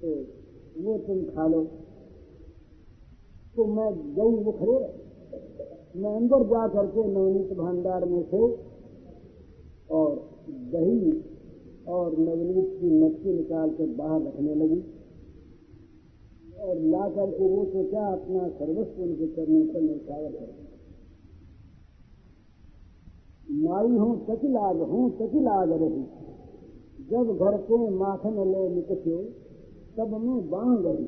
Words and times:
तो 0.00 0.10
वो 0.78 0.96
तुम 0.98 1.22
खा 1.30 1.46
लो। 1.46 1.62
तो 3.56 3.64
मैं 3.68 3.90
गई 4.16 4.34
रहे। 4.44 4.74
मैं 5.96 6.12
अंदर 6.16 6.42
जा 6.44 6.66
करके 6.68 7.04
नवनीत 7.08 7.52
भंडार 7.58 8.04
में 8.04 8.22
से 8.24 8.40
और 9.90 10.12
दही 10.74 11.10
और 11.88 12.16
नवनीत 12.18 12.68
की 12.80 12.90
मटकी 13.00 13.32
निकाल 13.32 13.70
कर 13.70 13.88
बाहर 13.96 14.22
रखने 14.22 14.54
लगी 14.54 14.80
और 16.60 16.80
ला 16.86 17.08
करके 17.08 17.48
वो 17.48 17.64
तो 17.64 17.82
क्या 17.90 18.06
अपना 18.08 18.48
सर्वस्व 18.54 19.02
उनके 19.02 19.26
चरणों 19.26 19.64
पर 19.66 19.80
निकावर 19.80 20.32
कर 20.32 20.48
माई 23.60 23.96
हूँ 23.96 24.12
तकिलाग 24.26 24.82
हूँ 24.90 25.04
तकिलाग 25.18 25.72
रही। 25.74 26.02
जब 27.10 27.36
घर 27.36 27.56
के 27.62 27.78
माखन 27.96 28.36
ले 28.50 28.68
निकचो 28.70 29.18
तब 29.98 30.10
मैं 30.14 30.50
बांग 30.50 30.78
गई 30.78 31.04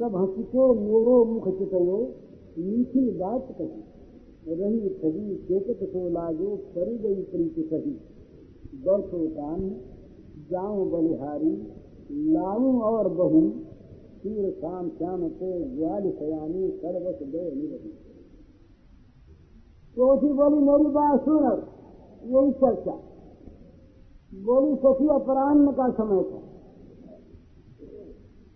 सब 0.00 0.16
हंसके 0.16 0.64
मेरे 0.74 1.16
मुख 1.24 1.48
चितयो, 1.58 1.98
मीठी 2.58 3.10
बात 3.10 3.48
कही। 3.58 3.82
रही 4.48 4.88
ठगी 4.88 5.36
चेतक 5.36 5.84
तो 5.92 6.08
लागो 6.08 6.56
परी 6.56 6.98
गई 6.98 7.22
प्रीति 7.22 7.62
सही 7.62 7.90
बैठो 8.84 9.28
कान 9.28 9.68
जाऊँ 10.50 10.90
बलिहारी, 10.90 11.52
लाऊं 12.32 12.80
और 12.80 13.08
बहू 13.08 13.40
तीर 14.22 14.50
शाम 14.50 14.88
श्याम 14.88 15.28
को 15.28 15.52
ग्वाल 15.76 16.10
सयानी 16.10 16.70
सर्वस 16.70 17.22
दो 17.22 17.42
निरही। 17.54 17.90
चौथी 19.96 20.32
बोली, 20.32 20.58
मेरी 20.58 20.90
बात 20.90 21.20
सुन, 21.20 21.44
यही 22.26 22.52
चर्चा। 22.52 22.98
बोली 24.44 24.74
सखी 24.76 25.08
अपराह्न 25.08 25.72
का 25.72 25.90
समय 25.90 26.22
था। 26.22 26.55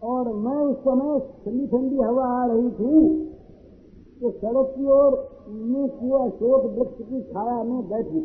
और 0.03 0.29
मैं 0.35 0.57
उस 0.57 0.77
समय 0.79 1.19
ठंडी 1.45 1.67
ठंडी 1.67 1.97
हवा 1.99 2.27
आ 2.35 2.45
रही 2.47 2.71
थी 2.71 3.01
तो 4.21 4.31
सड़क 4.33 4.73
की 4.77 4.87
ओर 4.91 5.17
में 5.49 5.89
किए 5.89 6.19
अशोक 6.19 6.65
वृक्ष 6.77 7.03
की 7.09 7.23
छाया 7.23 7.63
में 7.63 7.89
बैठी। 7.89 8.23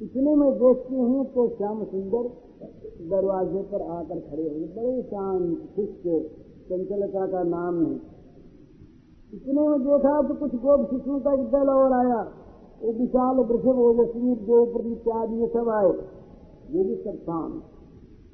इतने 0.00 0.34
में 0.34 0.50
देखती 0.52 0.94
हूँ 0.96 1.24
तो 1.26 1.48
श्याम 1.48 1.84
सुंदर 1.84 2.28
दरवाजे 3.10 3.62
पर 3.62 3.82
आकर 3.92 4.20
खड़े 4.20 4.42
हुए। 4.42 4.66
बड़े 4.76 5.02
शांत, 5.02 5.58
खुश, 5.76 5.88
चंचलता 6.68 7.26
का 7.26 7.42
नाम 7.44 7.80
है। 7.86 7.94
इतने 9.32 9.68
में 9.68 9.80
देखा 9.80 10.20
तो 10.28 10.34
कुछ 10.34 10.54
गोप 10.62 10.84
शिशु 10.90 11.18
का 11.18 11.32
एक 11.32 11.48
दल 11.48 11.70
और 11.70 11.92
आया। 11.94 12.20
वो 12.82 12.92
विशाल 12.92 13.40
वृषभ 13.42 13.78
ओजस्वी 13.80 14.34
देव 14.44 14.64
प्रति 14.72 14.94
त्याग 15.04 15.34
ये 15.40 15.48
सब 15.48 15.68
आए। 15.70 15.90
ये 16.70 16.84
भी 16.84 16.96
सब 16.96 17.16
शांत। 17.22 17.77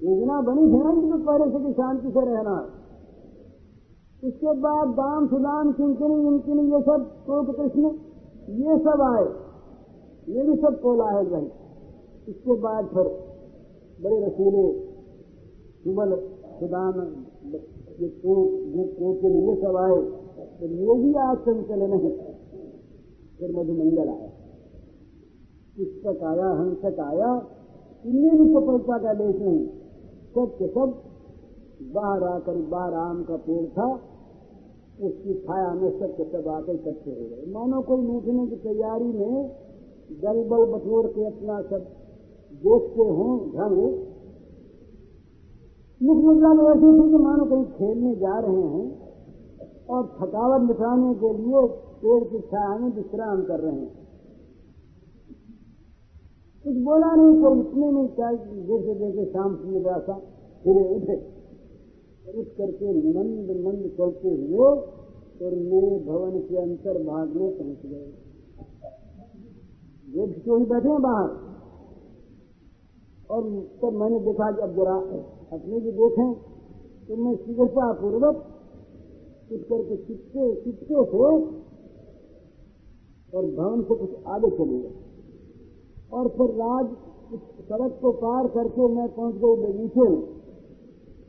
योजना 0.01 0.41
बनी 0.41 0.63
थी 0.63 0.79
ना 0.79 0.91
इनको 0.93 1.19
पहले 1.27 1.45
से 1.51 1.59
कि 1.65 1.73
शांति 1.73 2.11
से 2.11 2.23
रहना। 2.27 2.55
उसके 4.23 4.53
बाद 4.61 4.89
दाम 4.95 5.27
सुदाम 5.27 5.73
किंकिनी 5.73 6.17
इंकिनी 6.29 6.63
ये 6.73 6.81
सब 6.83 7.05
कोप 7.27 7.51
कृष्ण, 7.57 7.91
ये 8.61 8.79
सब 8.79 9.03
आए। 9.03 9.27
ये 10.29 10.45
भी 10.45 10.57
सब 10.57 10.81
कोलाहल 10.83 11.27
रहे। 11.27 11.49
इसके 12.29 12.55
बाद 12.61 12.87
फिर 12.87 13.09
बड़े 14.01 14.19
रसीले 14.27 14.67
सुबल 15.85 16.17
सुदान, 16.61 17.01
ये 18.01 18.09
कोप 18.09 19.25
ये 19.27 19.55
सब 19.63 19.77
आए। 19.77 20.01
तो 20.59 20.67
ये 20.67 20.99
भी 21.03 21.15
आज 21.21 21.37
चंचल 21.39 21.81
नहीं 21.85 22.11
फिर 23.39 23.51
मधुमंगल 23.53 24.09
आया। 24.09 24.29
पुस्तक 25.77 26.23
आया, 26.25 26.49
हंसक 26.53 27.01
आया। 27.01 27.31
इनमें 28.05 28.35
भी 28.39 28.47
सफलता 28.53 28.99
का 28.99 29.13
लेश 29.13 29.41
नहीं 29.43 29.67
सब 30.35 30.55
के 30.59 30.69
सब 30.69 30.95
बाहर 31.95 32.23
आकर 32.25 32.57
बाहर 32.71 32.95
आम 32.95 33.23
का 33.25 33.37
पेड़ 33.47 33.67
था, 33.69 33.87
उसकी 35.01 35.35
छाया 35.41 35.73
में 35.75 35.91
सब 35.99 36.17
के 36.17 36.25
सब 36.25 36.49
आकर 36.49 36.73
इकट्ठे 36.73 37.11
हो 37.11 37.29
गए। 37.29 37.53
मानो 37.53 37.81
कोई 37.83 38.03
लूटने 38.03 38.47
की 38.47 38.57
तैयारी 38.65 39.11
में 39.13 39.49
दल 40.23 40.43
बटोर 40.49 41.07
के 41.07 41.27
अपना 41.27 41.61
सब 41.63 41.87
देखते 42.63 43.09
हों 43.11 43.31
ढंग 43.53 43.79
मुख 46.01 46.19
मुद्रा 46.25 46.53
में 46.53 46.65
ऐसी 46.65 46.93
थी 46.93 47.09
कि 47.11 47.19
मानो 47.25 47.45
कहीं 47.45 47.65
खेलने 47.75 48.15
जा 48.17 48.39
रहे 48.39 48.63
हैं 48.69 48.87
और 49.89 50.07
थकावट 50.19 50.61
मिटाने 50.61 51.15
के 51.15 51.33
लिए 51.35 51.67
पेड़ 52.03 52.23
की 52.25 52.41
छाया 52.49 52.79
में 52.79 52.91
विश्राम 52.95 53.43
कर 53.43 53.61
रहे 53.61 53.73
हैं। 53.73 54.04
कुछ 56.65 56.77
बोला 56.85 57.09
नहीं 57.15 57.33
कोई 57.41 57.61
इतने 57.61 57.87
में 57.93 58.07
क्या 58.17 58.29
जैसे 58.69 58.93
जैसे 58.95 59.25
शाम 59.33 59.57
से 59.57 59.71
निराशा 59.71 60.15
फिर 60.65 60.77
उठे। 60.77 61.17
उठ 62.33 62.47
करके 62.59 62.93
मंद 63.09 63.51
मंद 63.65 63.83
चलते 63.99 64.31
हुए 64.31 64.69
और 65.41 65.53
मेरे 65.65 65.99
भवन 66.07 66.39
के 66.41 66.57
अंतर 66.57 67.03
भाग 67.05 67.37
में 67.37 67.51
पहुँच 67.59 67.83
गए। 67.85 68.09
ये 70.15 70.25
ही 70.49 70.65
बैठे 70.65 70.97
बाहर? 71.07 71.31
और 73.31 73.43
तब 73.83 73.93
मैंने 74.01 74.19
देखा 74.25 74.51
कि 74.53 74.61
अब 74.63 74.75
जरा 74.75 74.97
अपने 75.53 75.81
भी 75.81 75.93
देखें 75.93 76.29
तो 77.07 77.17
मैं 77.17 77.35
शीघ्रता 77.37 77.93
पूर्वक 78.01 78.37
उठ 79.53 79.63
करके 79.71 79.97
चिपके 80.05 80.45
चिपके 80.63 81.05
से 81.05 81.25
और 83.33 83.45
भवन 83.57 83.83
से 83.83 83.95
कुछ 83.95 84.13
आगे 84.27 84.51
चले 84.51 84.79
गए। 84.79 85.13
और 86.15 86.29
फिर 86.29 86.51
राज 86.51 86.87
सड़क 87.69 87.99
को 88.03 88.13
पार 88.13 88.47
करके 88.47 88.89
मैं 88.89 89.09
पहुँच 89.15 89.35
गई 89.35 89.57
बगीचे 89.63 90.09
में। 90.09 90.23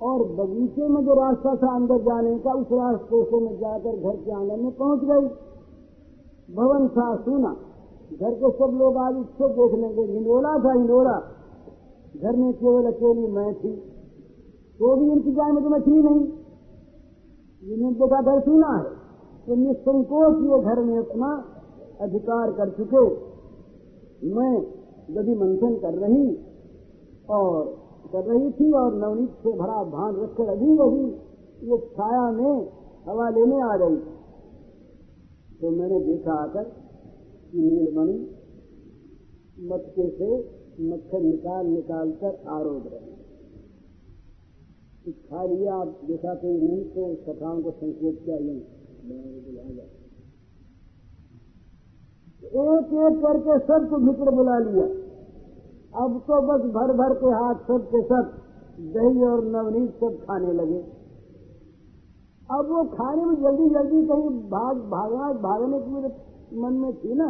और 0.01 0.23
बगीचे 0.23 0.87
में 0.87 1.05
जो 1.05 1.13
रास्ता 1.13 1.55
था 1.55 1.75
अंदर 1.75 1.97
जाने 1.97 2.39
का, 2.39 2.53
उस 2.53 2.67
रास्ते 2.71 3.23
से 3.23 3.39
मैं 3.39 3.55
जाकर 3.57 3.97
घर 3.97 4.15
के 4.15 4.31
आँगन 4.31 4.59
में 4.59 4.71
पहुँच 4.71 4.99
गई। 4.99 5.27
भवन 6.55 6.87
था 6.87 7.15
सुना। 7.15 7.55
घर 8.21 8.31
के 8.31 8.51
सब 8.51 8.77
लोग 8.79 8.97
आज 8.97 9.15
उससे 9.15 9.49
देखने 9.49 9.89
के 9.89 10.01
हिंडोला 10.01 10.57
था, 10.59 10.73
हिंडोला। 10.73 11.17
घर 12.21 12.35
में 12.35 12.53
केवल 12.53 12.85
अकेली 12.85 13.27
मैं 13.27 13.53
थी। 13.53 13.71
तो 14.79 14.95
भी 14.95 15.11
इंतज़ार 15.11 15.51
में 15.51 15.63
तो 15.63 15.69
मैं 15.69 15.81
थी 15.81 16.01
नहीं। 16.01 16.21
इन्हें 17.73 17.93
देखा 17.93 18.21
घर 18.21 18.39
सुना 18.39 18.77
है। 18.77 18.83
तो 19.47 19.55
निसंकोच 19.55 20.35
ये 20.43 20.59
घर 20.59 20.81
में 20.81 20.97
अपना 20.97 21.43
अधिकार 22.01 22.51
कर 22.51 22.69
चुके। 22.69 23.34
मैं 24.23 24.51
यदि 25.17 25.35
मंथन 25.35 25.75
कर 25.75 25.93
रही 25.93 26.35
और 27.29 27.65
कर 28.11 28.23
रही 28.23 28.51
थी 28.51 28.71
और 28.71 28.95
नवनीत 28.95 29.29
से 29.29 29.51
भरा 29.51 29.83
भान 29.83 30.15
रखकर 30.15 30.49
अभी 30.49 30.77
वही 30.77 31.05
वो 31.67 31.77
छाया 31.77 32.31
में 32.31 32.67
हवा 33.07 33.29
लेने 33.29 33.61
आ 33.61 33.77
गई 33.77 33.97
तो 35.61 35.69
मैंने 35.69 35.99
देखा 35.99 36.33
आकर 36.33 36.63
कि 37.51 37.57
नीलमणि 37.57 38.17
मटके 39.69 40.09
से 40.09 40.29
मक्खन 40.81 41.25
निकाल 41.25 41.67
निकाल 41.67 42.11
कर 42.11 42.41
आरोप 42.49 42.87
रहे। 42.87 43.13
खा 45.11 45.43
लिया 45.43 45.75
आप 45.75 45.99
देखा 46.05 46.33
तो 46.35 46.47
नहीं 46.47 46.83
तो 46.85 47.15
कथाओं 47.15 47.61
को 47.63 47.71
संकेत 47.71 48.21
किया 48.25 48.39
नहीं 48.39 50.04
एक 52.45 52.93
एक 53.05 53.17
करके 53.21 53.57
सबको 53.65 53.97
भीतर 54.01 54.31
बुला 54.35 54.57
लिया 54.65 54.85
अब 55.95 56.19
तो 56.27 56.37
बस 56.47 56.67
भर 56.73 56.91
भर 56.99 57.13
के 57.19 57.33
हाथ 57.33 57.63
सब 57.67 57.87
के 57.91 58.01
सब 58.07 58.31
दही 58.95 59.23
और 59.25 59.43
नवनीत 59.51 59.91
सब 59.99 60.17
खाने 60.23 60.53
लगे 60.53 60.79
अब 62.49 62.71
वो 62.71 62.83
खाने 62.89 63.25
में 63.25 63.35
जल्दी 63.41 63.69
जल्दी 63.75 64.01
कहीं 64.07 64.33
भाग 64.49 64.81
भागना 64.89 65.31
भागने 65.45 65.79
की 65.79 65.93
मेरे 65.93 66.11
मन 66.63 66.81
में 66.81 66.91
थी 66.97 67.13
ना 67.21 67.29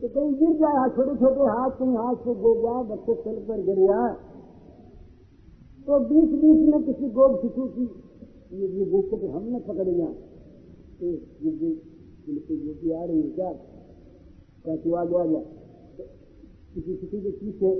तो 0.00 0.08
कहीं 0.08 0.32
गिर 0.38 0.54
जाए 0.60 0.88
छोटे 0.94 1.16
छोटे 1.16 1.50
हाथ 1.50 1.76
कहीं 1.80 1.96
हाथ 1.96 2.24
से 2.24 2.34
गिर 2.44 2.62
जाए 2.62 2.86
बच्चे 2.86 3.18
चल 3.24 3.42
कर 3.48 3.60
गिर 3.66 3.82
जाए 3.82 4.14
तो 5.86 6.00
बीच 6.08 6.40
बीच 6.40 6.64
में 6.68 6.82
किसी 6.84 7.10
गोद 7.12 7.36
शिशु 7.40 7.68
की 7.74 7.90
ये 8.54 8.68
ये 8.68 8.84
देख 8.90 9.14
के 9.14 9.26
हमने 9.28 9.60
पकड़ 9.66 9.88
लिया 9.88 10.10
तो 10.98 11.06
ये 11.06 11.76
बिल्कुल 12.26 12.92
आ 12.92 13.04
रही 13.04 13.20
है 13.20 13.30
क्या 13.30 13.52
आ 14.64 15.04
गया 15.04 15.40
तो 15.98 16.04
किसी 16.74 16.94
किसी 16.94 17.20
के 17.20 17.30
पीछे 17.30 17.70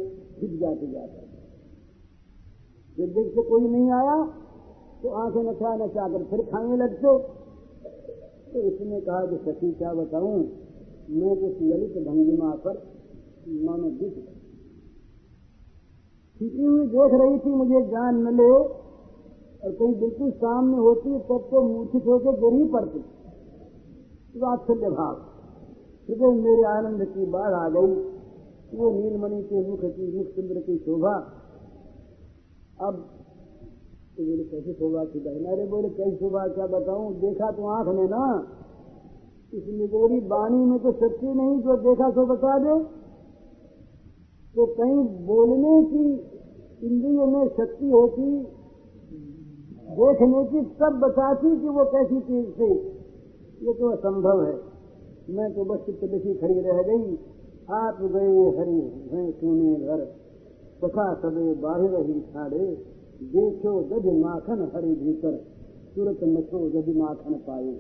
छिप 0.40 0.60
जाते 0.60 0.86
जाता 0.86 1.22
जब 2.98 3.14
देख 3.14 3.34
से 3.34 3.42
कोई 3.42 3.68
नहीं 3.68 3.90
आया 3.90 4.16
तो 5.02 5.08
आँखें 5.08 5.42
नचा 5.42 5.74
नचा 5.76 6.08
कर 6.08 6.24
फिर 6.24 6.42
खाने 6.42 6.76
लगते 6.76 7.02
तो। 7.02 8.60
इसने 8.60 9.00
कहा 9.00 9.26
कि, 9.26 9.36
सखी, 9.36 9.72
क्या 9.72 9.94
बताऊँ? 9.94 10.36
मैं 11.10 11.36
कुछ 11.36 11.62
ललित 11.62 12.06
भंगिमा 12.06 12.50
पर 12.54 12.76
मानो 13.64 13.90
दिख 13.90 14.14
छिपी 16.40 16.62
हुई 16.62 16.86
देख 16.86 17.20
रही 17.20 17.38
थी, 17.38 17.50
मुझे 17.50 17.80
जान 17.86 18.14
न 18.16 18.36
ले 18.36 18.50
और 18.52 19.72
कहीं 19.72 19.94
बिल्कुल 20.00 20.30
सामने 20.30 20.76
होती, 20.76 21.18
तब 21.18 21.48
तो 21.50 21.68
मूर्छित 21.68 22.06
होकर 22.06 22.40
गिर 22.40 22.60
ही 22.60 22.64
पड़ती। 22.68 23.04
वात्सल्य 24.40 24.90
भाव 24.90 25.33
हृदय 26.08 26.26
मेरे 26.26 26.62
आनंद 26.62 27.04
की 27.04 27.26
बाढ़ 27.26 27.52
आ 27.52 27.68
गई। 27.68 28.14
वो 28.78 28.90
नीलमणि 28.90 29.42
के 29.42 29.68
मुख 29.68 29.80
की 29.80 30.18
मुख 30.18 30.26
सुंदर 30.26 30.60
की 30.60 30.78
शोभा। 30.78 31.14
अब 32.80 32.94
तो 34.16 34.24
बोले, 34.24 34.44
कैसे 34.44 34.72
शोभा 34.72 35.04
की 35.04 35.18
बहन 35.18 35.52
अरे 35.52 35.66
बोले, 35.66 35.88
कैसी 35.88 36.16
शोभा, 36.16 36.48
क्या 36.48 36.66
बताऊँ? 36.66 37.14
देखा 37.14 37.50
तो 37.50 37.66
आँख 37.66 37.88
ने 37.88 38.08
ना। 38.08 38.46
इसलिए 39.54 39.86
मेरी 39.86 40.26
वाणी 40.26 40.64
में 40.64 40.78
तो 40.78 40.92
शक्ति 40.92 41.26
नहीं, 41.26 41.60
जो 41.60 41.76
देखा 41.76 42.10
सो 42.10 42.26
बता 42.26 42.58
दे। 42.58 42.84
तो 44.56 44.66
कहीं 44.66 45.26
बोलने 45.26 45.84
की 45.84 46.12
इंद्रियों 46.86 47.26
में 47.26 47.48
शक्ति 47.48 47.90
होती, 47.90 48.42
देखने 49.90 50.44
की 50.44 50.70
सब 50.70 51.00
बताती 51.02 51.60
कि 51.60 51.68
वो 51.68 51.84
कैसी 51.84 52.20
चीज़ 52.20 52.50
थी। 52.50 52.74
ये 53.66 53.72
तो 53.72 53.90
असंभव 53.90 54.44
है। 54.44 54.73
मैं 55.30 55.54
तो 55.54 55.64
बस 55.64 55.78
चित्त 55.86 56.04
लिखी 56.04 56.34
खड़ी 56.34 56.60
रह 56.60 56.82
गई। 56.82 57.18
आप 57.70 57.98
गए 58.00 58.58
हरि 58.58 58.80
हैं 59.12 59.32
सुने 59.32 59.74
घर। 59.74 60.04
तथा 60.84 61.14
सबे 61.14 61.54
बाहर 61.54 62.06
ही 62.06 62.20
छाड़े 62.20 62.66
देखो 63.22 63.82
जज 63.82 64.20
माखन 64.20 64.70
हरि 64.74 64.94
भीतर। 64.94 65.32
तुरत 65.96 66.18
मचो 66.24 66.70
जज 66.70 66.96
माखन 66.96 67.34
पाए। 67.34 67.72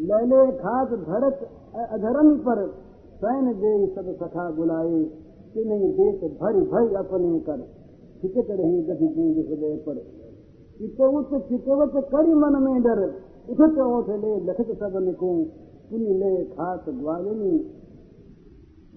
लैले 0.00 0.52
खाक 0.52 0.88
धड़क 0.88 1.48
अधरम 1.92 2.36
पर। 2.36 2.66
सैन 3.14 3.52
दे 3.52 3.94
सब 3.94 4.16
सखा 4.16 4.50
बुलाए। 4.50 5.04
कि 5.54 5.64
नहीं 5.64 5.92
देख 5.92 6.20
भरी 6.40 6.60
भरी 6.60 6.94
अपने 6.94 7.40
कर। 7.40 7.60
चिकट 8.22 8.50
रही 8.50 8.82
गति 8.82 9.06
गूंज 9.06 9.36
हृदय 9.46 9.76
पर। 9.76 9.94
चितवत 10.78 11.42
चितवत 11.42 12.04
करी 12.04 12.34
मन 12.34 12.62
में 12.62 12.82
डर। 12.82 13.14
उठत 13.50 13.78
ओठ 13.78 14.08
ले 14.08 14.40
लखत 14.40 14.66
सब 14.66 14.96
निको। 14.96 15.46
पुनि 15.90 16.14
ले 16.14 16.44
खास 16.44 16.84
ग्वालिनी। 16.88 17.74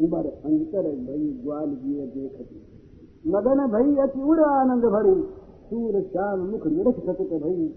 उमर 0.01 0.27
अंतर 0.27 0.83
भई 0.83 1.41
ग्वाल 1.43 1.75
जिए 1.75 2.05
देखती। 2.07 2.61
मगन 3.27 3.67
भई 3.67 3.95
अति 3.95 4.21
उड़ 4.21 4.39
आनंद 4.39 4.85
भरी। 4.85 5.23
सूर 5.69 6.01
श्याम 6.01 6.39
मुख 6.39 6.67
निरख 6.67 6.95
सकित 6.95 7.41
भई। 7.43 7.67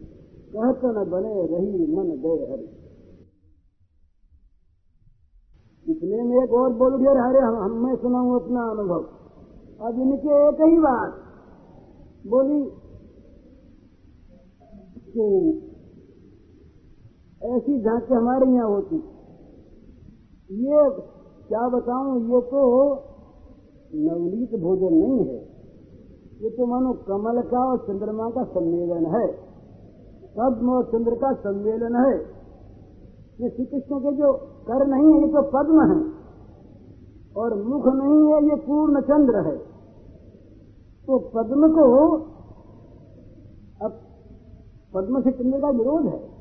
कहत 0.52 0.80
न 0.84 1.10
बने 1.10 1.46
रही 1.46 1.96
मन 1.96 2.04
गए 2.04 2.52
हरि 2.52 2.80
इतने 5.88 6.22
में 6.22 6.44
एक 6.44 6.52
और 6.52 6.72
बोल 6.72 6.98
दिया 6.98 7.10
हरे 7.10 7.38
हम, 7.38 7.54
हम 7.56 7.86
मैं 7.86 7.96
सुनाऊं 7.96 8.40
अपना 8.40 8.62
अनुभव? 8.62 9.02
अब 9.86 10.00
इनके 10.00 10.48
एक 10.48 10.72
ही 10.72 10.78
बात। 10.78 11.12
बोली 12.26 12.60
ऐसी 17.44 17.82
झांकी 17.82 18.14
हमारे 18.14 18.50
यहाँ 18.50 18.68
होती। 18.68 18.96
ये 20.50 20.90
क्या 21.48 21.68
बताऊँ, 21.68 22.34
ये 22.34 22.40
तो 22.40 22.94
नवनीत 23.94 24.60
भोजन 24.60 24.94
नहीं 24.94 25.18
है। 25.18 25.36
ये 26.42 26.50
तो 26.50 26.66
मानो 26.66 26.92
कमल 26.92 27.42
का 27.42 27.70
और 27.70 27.78
चंद्रमा 27.78 28.30
का 28.30 28.44
सम्मेलन 28.44 29.06
है। 29.06 29.26
पद्म 30.38 30.70
और 30.70 30.84
चंद्र 30.84 31.14
का 31.14 31.32
सम्मेलन 31.32 31.96
है। 31.96 32.18
ये 33.40 33.50
श्री 33.50 33.64
कृष्ण 33.64 34.00
के 34.00 34.12
जो 34.12 34.32
कर 34.68 34.86
नहीं 34.86 35.14
है, 35.14 35.20
ये 35.20 35.28
तो 35.28 35.42
पद्म 35.42 35.92
है। 35.92 36.12
और 37.36 37.62
मुख 37.62 37.86
नहीं 37.86 38.32
है, 38.32 38.48
ये 38.48 38.56
पूर्ण 38.56 39.00
चंद्र 39.00 39.36
है। 39.36 39.56
तो 41.06 41.18
पद्म 41.18 41.74
को 41.74 42.16
अब 43.84 43.92
पद्म 44.94 45.20
से 45.20 45.30
चंद्र 45.30 45.60
का 45.60 45.68
विरोध 45.68 46.06
है। 46.06 46.33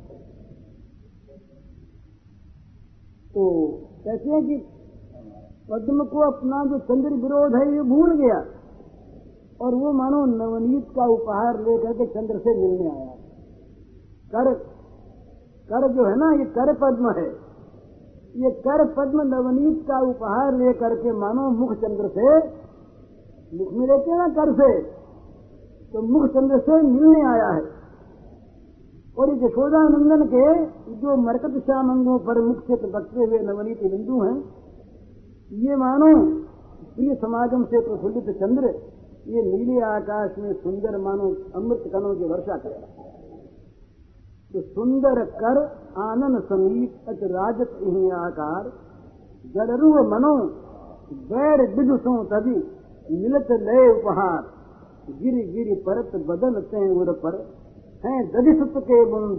तो 3.35 3.43
कहते 4.05 4.29
हैं 4.29 4.41
कि 4.47 4.57
पद्म 5.71 6.03
को 6.03 6.19
अपना 6.19 6.65
जो 6.65 6.79
चंद्र 6.79 7.09
विरोध 7.09 7.55
है, 7.55 7.75
ये 7.75 7.81
भूल 7.81 8.11
गया। 8.17 8.39
और 9.61 9.75
वो 9.75 9.91
मानो 9.91 10.25
नवनीत 10.25 10.87
का 10.95 11.05
उपहार 11.05 11.59
लेकर 11.59 11.93
के 11.93 12.05
चंद्र 12.05 12.39
से 12.39 12.55
मिलने 12.61 12.89
आया। 12.89 13.15
कर 14.31 14.53
कर 15.69 15.87
जो 15.93 16.05
है 16.05 16.15
ना, 16.15 16.31
ये 16.39 16.45
कर 16.45 16.73
पद्म 16.73 17.11
है। 17.11 17.27
ये 18.35 18.51
कर 18.51 18.83
पद्म 18.87 19.21
नवनीत 19.21 19.83
का 19.87 19.99
उपहार 19.99 20.57
लेकर 20.57 20.95
के 20.95 21.11
मानो 21.11 21.49
मुख 21.49 21.73
चंद्र 21.73 22.07
से, 22.07 22.37
मुख 23.57 23.73
में 23.73 23.87
लेते 23.87 24.17
ना 24.17 24.27
कर 24.27 24.53
से 24.53 24.81
तो 25.93 26.01
मुख 26.01 26.29
चंद्र 26.29 26.59
से 26.59 26.81
मिलने 26.81 27.21
आया 27.21 27.47
है। 27.47 27.82
और 29.17 29.29
ये 29.29 29.35
यशोदानंदन 29.37 30.21
के 30.27 30.45
जो 31.01 31.15
मरकत 31.23 31.57
श्याम 31.65 31.89
अंगों 31.91 32.17
पर 32.19 32.39
मुख 32.41 32.61
चित्र 32.67 32.87
बचते 32.89 33.25
हुए 33.25 33.39
नवनीत 33.41 33.81
बिंदु 33.85 34.21
हैं, 34.21 34.35
ये 35.51 35.75
मानो 35.75 36.09
प्रिय 36.95 37.15
समागम 37.15 37.63
से 37.65 37.81
प्रफुल्लित 37.81 38.29
चंद्र, 38.37 38.71
ये 39.27 39.43
नीले 39.43 39.77
आकाश 39.85 40.37
में 40.39 40.53
सुंदर 40.55 40.97
मानो 40.99 41.27
अमृत 41.55 41.83
कणों 41.93 42.13
की 42.15 42.25
वर्षा 42.25 42.57
कर 42.57 42.73
तो 44.51 44.61
सुंदर 44.73 45.23
कर 45.37 45.57
आनंद 46.01 46.41
समीप 46.49 47.09
अच 47.09 47.21
राजत 47.31 47.71
ही 47.85 48.09
आकार 48.17 48.71
जड़रू 49.53 49.89
मनो 50.09 50.35
बैर 51.29 51.61
विदुषों 51.71 52.17
तभी 52.25 52.55
मिलत 53.13 53.49
लय 53.61 53.89
उपहार, 53.91 54.41
गिरी 55.13 55.43
गिरी 55.53 55.75
परत 55.83 56.11
बदन 56.27 56.59
ते 56.67 56.89
उर 56.91 57.11
पर। 57.23 57.37
हैं 58.03 58.19
दधि 58.27 58.53
सुत 58.59 58.73
के 58.83 59.03
बुंद। 59.05 59.37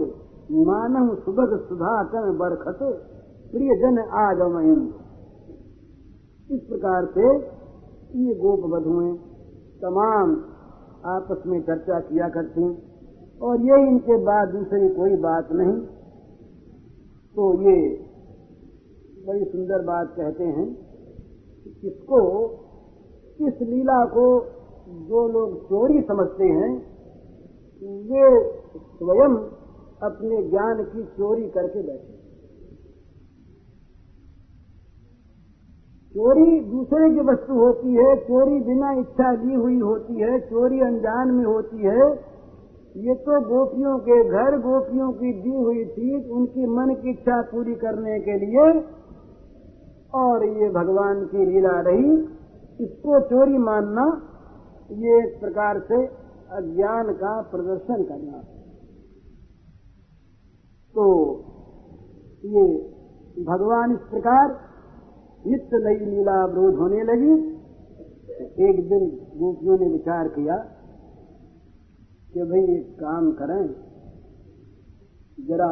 मानव 0.67 1.13
सुबह 1.15 1.55
सुधा 1.59 1.93
कर 2.03 2.31
बरखत 2.37 2.79
प्रिय 3.51 3.75
जन 3.75 3.97
आज 3.99 4.41
आगमयंद 4.41 4.93
इस 6.49 6.61
प्रकार 6.61 7.05
से 7.05 7.27
ये 8.19 8.35
गोप 8.35 8.65
बधुएँ 8.71 9.11
तमाम 9.81 10.33
आपस 11.05 11.43
में 11.47 11.59
चर्चा 11.61 11.99
किया 11.99 12.29
करती 12.29 12.67
और 13.41 13.61
ये 13.61 13.79
इनके 13.87 14.17
बाद 14.23 14.49
दूसरी 14.49 14.89
कोई 14.89 15.15
बात 15.17 15.51
नहीं। 15.51 15.77
तो 17.35 17.47
ये 17.61 17.77
बड़ी 19.27 19.45
सुंदर 19.45 19.81
बात 19.83 20.13
कहते 20.17 20.43
हैं 20.49 20.67
कि 21.63 21.69
किसको 21.81 22.19
इस 23.39 23.61
लीला 23.61 24.03
को 24.05 24.27
जो 25.05 25.27
लोग 25.27 25.55
चोरी 25.63 26.01
समझते 26.01 26.45
हैं 26.53 26.94
वे 27.85 28.51
स्वयं 28.77 29.35
अपने 30.03 30.49
ज्ञान 30.49 30.83
की 30.83 31.03
चोरी 31.03 31.49
करके 31.49 31.83
बैठे। 31.83 32.15
चोरी 36.09 36.59
दूसरे 36.59 37.09
की 37.09 37.19
वस्तु 37.19 37.53
होती 37.53 37.93
है, 37.93 38.15
चोरी 38.15 38.61
बिना 38.61 38.91
इच्छा 38.91 39.31
ली 39.31 39.53
हुई 39.53 39.79
होती 39.79 40.15
है, 40.15 40.39
चोरी 40.39 40.79
अनजान 40.79 41.31
में 41.31 41.45
होती 41.45 41.77
है। 41.77 42.35
ये 42.97 43.15
तो 43.15 43.41
गोपियों 43.41 43.99
के 43.99 44.23
घर, 44.29 44.57
गोपियों 44.57 45.11
की 45.11 45.41
दी 45.41 45.55
हुई 45.55 45.85
चीज़, 45.85 46.29
उनकी 46.29 46.65
मन 46.65 46.95
की 46.95 47.09
इच्छा 47.09 47.41
पूरी 47.41 47.75
करने 47.75 48.19
के 48.19 48.33
लिए। 48.33 48.83
और 50.15 50.45
ये 50.45 50.69
भगवान 50.69 51.25
की 51.25 51.45
लीला 51.45 51.81
रही। 51.81 52.21
इसको 52.85 53.19
चोरी 53.19 53.57
मानना 53.57 54.21
ये 54.91 55.17
एक 55.17 55.39
प्रकार 55.39 55.79
से 55.79 56.24
अज्ञान 56.49 57.11
का 57.13 57.41
प्रदर्शन 57.41 58.03
करना। 58.03 58.41
तो 60.95 61.05
ये 62.43 62.63
भगवान 63.45 63.93
इस 63.93 64.03
प्रकार 64.09 64.51
नित्य 65.45 65.77
नई 65.77 66.05
लीला 66.05 66.35
अवरोध 66.43 66.75
होने 66.75 67.03
लगी। 67.03 67.33
एक 68.63 68.79
दिन 68.89 69.09
गोपियों 69.37 69.77
ने 69.79 69.87
विचार 69.91 70.27
किया 70.27 70.55
कि 72.33 72.43
भाई 72.43 72.61
एक 72.75 72.93
काम 72.93 73.31
करें, 73.31 73.65
जरा 75.37 75.69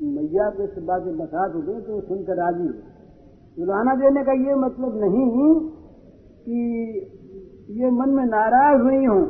मैया 0.00 0.48
को 0.50 0.62
इस 0.62 0.82
बात 0.84 1.02
बता 1.18 1.46
तो 1.48 1.62
दें 1.62 1.80
तो 1.82 2.00
सुनकर 2.00 2.36
राज़ी 2.36 2.66
हो। 2.66 2.72
सुलाना 3.56 3.94
देने 3.94 4.22
का 4.24 4.32
ये 4.32 4.54
मतलब 4.54 4.96
नहीं 4.96 5.26
कि 6.46 6.58
ये 7.80 7.90
मन 7.90 8.10
में 8.10 8.24
नाराज़ 8.24 8.82
हुई 8.82 9.04
हूँ। 9.04 9.22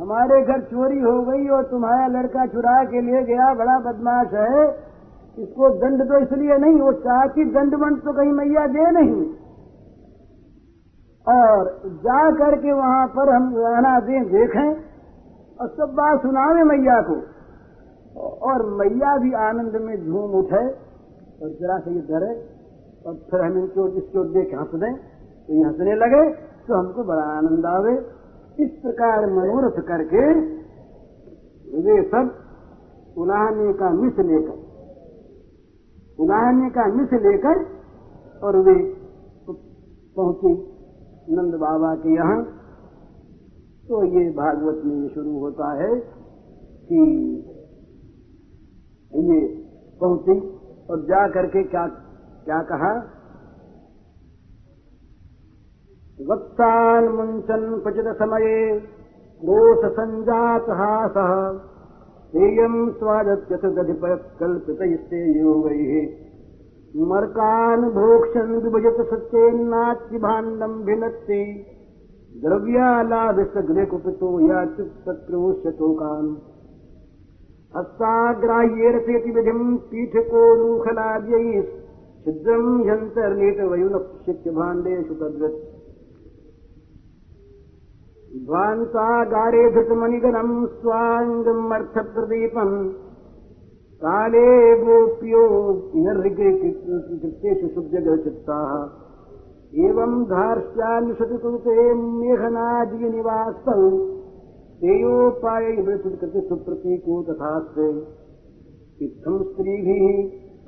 हमारे 0.00 0.36
घर 0.42 0.60
चोरी 0.64 1.00
हो 1.00 1.14
गई 1.24 1.48
और 1.48 1.64
तुम्हारा 1.64 2.06
लड़का 2.10 2.44
चुरा 2.46 2.76
के 2.84 3.00
लिए 3.00 3.22
गया, 3.24 3.46
बड़ा 3.54 3.78
बदमाश 3.80 4.32
है। 4.34 4.62
इसको 5.38 5.68
दंड 5.78 6.02
तो 6.08 6.18
इसलिए 6.18 6.56
नहीं, 6.58 6.78
वो 6.80 6.92
चाहती 7.00 7.44
दंड 7.52 7.74
वंड 7.74 7.98
तो 8.00 8.12
कहीं 8.12 8.32
मैया 8.32 8.66
दे 8.68 8.90
नहीं। 8.90 9.18
और 11.26 11.68
जा 12.04 12.20
करके 12.36 12.72
वहाँ 12.72 13.06
पर 13.08 13.32
हम 13.34 13.50
रहना 13.56 13.98
दें, 14.00 14.22
देखें, 14.30 14.70
और 15.58 15.68
सब 15.70 15.92
बात 15.94 16.22
सुनावे 16.22 16.62
मैया 16.64 17.00
को। 17.02 17.16
और 18.42 18.64
मैया 18.78 19.16
भी 19.18 19.32
आनंद 19.40 19.76
में 19.82 19.96
झूम 19.96 20.38
उठे, 20.38 20.62
और 21.40 21.50
जरा 21.60 21.78
से 21.78 21.90
ये 21.90 22.00
डरे, 22.08 22.32
और 23.06 23.14
फिर 23.30 23.40
हम 23.40 23.58
इनको 23.58 23.86
इसको 23.98 24.24
देख 24.32 24.54
हंस 24.54 24.72
दें 24.76 24.94
तो 24.94 25.54
ये 25.54 25.62
हंसने 25.64 25.94
लगे 25.96 26.22
तो 26.66 26.74
हमको 26.74 27.04
बड़ा 27.04 27.26
आनंद 27.34 27.66
आवे। 27.66 27.94
इस 28.58 28.70
प्रकार 28.82 29.26
मनोरथ 29.32 29.76
करके 29.88 30.24
वे 31.80 32.02
सब 32.04 32.30
उलाहने 33.16 33.72
का 33.72 33.90
मिस 33.92 34.18
लेकर, 34.26 34.56
उलाहने 36.18 36.70
का 36.70 36.86
मिस 36.94 37.12
लेकर 37.22 37.62
और 38.42 38.56
वे 38.58 38.74
पहुँचे 39.48 40.52
नंद 41.30 41.54
बाबा 41.54 41.94
के 41.94 42.14
यहाँ। 42.14 42.42
तो 43.88 44.02
ये 44.06 44.24
भागवत 44.32 44.82
में 44.84 45.08
शुरू 45.08 45.38
होता 45.38 45.70
है 45.74 45.94
कि 46.88 47.00
ये 49.12 49.40
पहुँची 50.00 50.36
और 50.90 51.00
जा 51.06 51.26
करके 51.28 51.62
क्या 51.64 51.86
क्या 52.44 52.60
कहा? 52.64 52.92
वक्तान 56.28 57.04
मुंचन 57.08 57.62
क्वचित 57.82 58.08
समये 58.18 58.80
क्रोश 59.40 59.84
संजात 59.92 60.66
हास 60.70 61.14
तेयम 62.32 62.74
स्वादत्यथ 62.90 63.64
दधिप 63.70 64.04
कल्पित 64.40 64.82
योगैः। 65.36 65.94
मर्कान् 66.96 67.88
भोक्षन् 67.90 68.52
विभजत 68.56 69.00
सत्येन्नाच्य 69.10 70.18
भाण्डम् 70.18 70.84
भिनत्ति 70.84 71.40
द्रव्यालाभिस्तग्रे 72.44 73.86
कुपितो 73.86 74.30
याचुक्तक्रोश्यतोकान् 74.40 76.30
हस्ताग्राह्ये 77.76 78.92
रचयति 78.96 79.30
विधिम् 79.30 79.78
पीठको 79.78 80.44
नूखलाद्यैः 80.56 81.62
छिद्रम् 82.24 82.84
ह्यन्तर्नीटवयुनक्षित्य 82.84 84.50
भाण्डेषु 84.50 85.14
तद्वत्। 85.14 85.69
ध्वान्तागारे 88.30 89.60
धृतमणिगणम् 89.70 90.50
स्वाङ्गम् 90.80 91.72
अर्थप्रदीपम् 91.76 92.74
काले 94.02 94.42
गोप्यो 94.82 95.40
नृगृतेषु 96.04 97.68
शुभ्यगचित्ताः 97.68 98.74
एवम् 99.86 100.14
धार्ष्यान्विषति 100.32 101.38
कृते 101.44 101.74
मेघनादिनिवासौ 101.94 103.80
तेयोपायैवृतकृति 104.84 106.42
सुप्रतीको 106.48 107.16
तथास्ते। 107.22 107.88
इत्थम् 109.06 109.42
स्त्रीभिः 109.48 110.06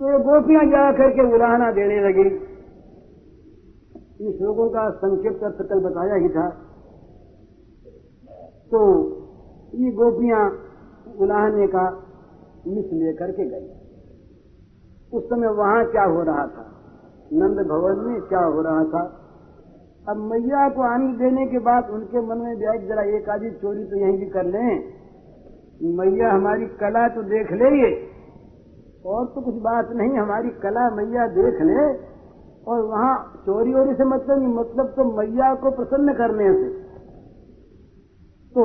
तो 0.00 0.18
गोपियाँ 0.18 0.64
जाकर 0.64 1.10
के 1.10 1.34
उलाहना 1.34 1.72
देने 1.72 2.08
लगी। 2.08 2.28
इन 4.20 4.32
श्लोकों 4.32 4.70
का 4.70 4.90
संक्षिप्त 4.90 5.44
अर्थ 5.44 5.68
कल 5.68 5.80
बताया 5.80 6.14
ही 6.14 6.28
था। 6.28 6.48
तो 8.70 9.08
ये 9.74 9.90
गोपियाँ 9.90 10.58
उलाहने 11.18 11.66
का 11.66 11.90
मिस 12.66 12.92
लेकर 12.92 13.30
के 13.30 13.44
गई। 13.44 13.68
उस 15.12 15.24
समय 15.24 15.48
वहाँ 15.48 15.84
क्या 15.84 16.04
हो 16.04 16.22
रहा 16.22 16.46
था? 16.46 16.82
नंद 17.32 17.66
भवन 17.66 18.10
में 18.10 18.20
क्या 18.20 18.40
हो 18.40 18.62
रहा 18.62 18.84
था? 18.84 19.20
अब 20.08 20.16
मैया 20.16 20.68
को 20.68 20.82
आनंद 20.82 21.18
देने 21.18 21.46
के 21.46 21.58
बाद 21.58 21.90
उनके 21.90 22.20
मन 22.20 22.38
में 22.38 22.58
ब्याज 22.58 22.88
जरा 22.88 23.02
एक 23.02 23.28
आधी 23.28 23.50
चोरी 23.50 23.84
तो 23.84 23.96
यहीं 23.96 24.18
भी 24.18 24.26
कर 24.26 24.44
लें। 24.44 24.92
मैया 25.96 26.32
हमारी 26.32 26.66
कला 26.66 27.08
तो 27.08 27.22
देख 27.22 27.52
ले 27.52 27.88
ये 27.88 28.09
और 29.04 29.26
तो 29.26 29.40
कुछ 29.40 29.54
बात 29.54 29.90
नहीं, 29.90 30.18
हमारी 30.18 30.50
कला 30.50 30.90
मैया 30.90 31.26
देख 31.26 31.60
ले। 31.62 32.10
और 32.66 32.80
वहाँ 32.86 33.12
चोरी 33.46 33.74
वोरी 33.74 33.94
से 33.94 34.04
मतलब 34.04 34.38
नहीं 34.38 34.54
मतलब 34.54 34.86
तो 34.86 35.04
मैया 35.04 35.54
को 35.54 35.70
प्रसन्न 35.70 36.12
करने 36.12 36.48
से। 36.54 36.68
तो 38.54 38.64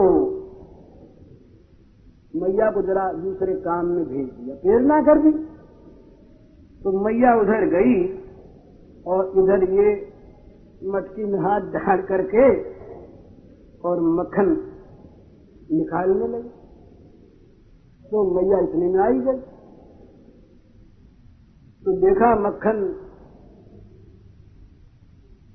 मैया 2.34 2.72
को 2.72 2.82
जरा 2.82 3.06
दूसरे 3.14 3.54
काम 3.56 3.86
में 3.86 4.04
भेज 4.06 4.28
दिया 4.30 4.56
प्रेरणा 4.56 5.02
कर 5.02 5.22
दी। 5.22 5.32
तो 6.82 6.92
मैया 7.00 7.36
उधर 7.36 7.66
गई 7.70 7.96
और 9.06 9.32
इधर 9.38 9.64
ये 9.72 9.96
मटकी 10.92 11.24
में 11.24 11.40
हाथ 11.40 11.62
डाल 11.72 12.02
करके 12.02 12.46
और 13.88 14.02
मक्खन 14.20 14.52
निकालने 15.72 16.28
लगी। 16.28 16.50
तो 18.06 18.24
मैया 18.36 18.60
इतने 18.60 18.88
में 18.88 19.00
आई 19.00 19.20
गई। 19.20 19.55
तो 21.86 21.94
देखा 21.98 22.30
मक्खन 22.40 22.78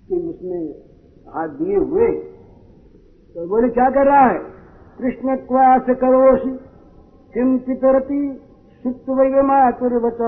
कि 0.08 0.18
उसने 0.28 0.58
हाथ 1.28 1.48
दिए 1.56 1.76
हुए 1.78 2.08
तो 3.34 3.46
बोले, 3.48 3.68
क्या 3.70 3.88
कर 3.90 4.06
रहा 4.06 4.20
है? 4.22 4.38
कृष्ण 4.98 5.36
क्वास 5.46 5.90
करोषि 6.00 6.52
किम 7.34 7.56
पितरती 7.66 8.22
सुत्व 8.84 9.22
मातुर्वच 9.46 10.22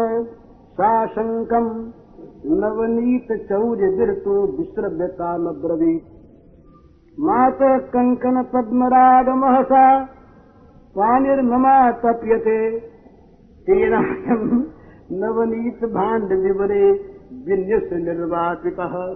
साशंकम 0.75 1.71
नवनीत 2.59 3.33
चौर्य 3.49 3.93
गिरतो 3.97 4.37
विश्रव्यताम 4.59 5.49
ब्रवीत। 5.63 6.05
मात 7.19 7.59
कंकन 7.91 8.43
पद्मराग 8.53 9.29
महसा, 9.39 9.87
पानिर्ममा 10.97 11.81
तप्यते 12.01 12.61
तेनायम 13.67 14.63
नवनीत 15.11 15.85
भांड 15.93 16.33
विवरे 16.41 16.91
विन्यस 17.47 17.89
कहा 18.75 19.07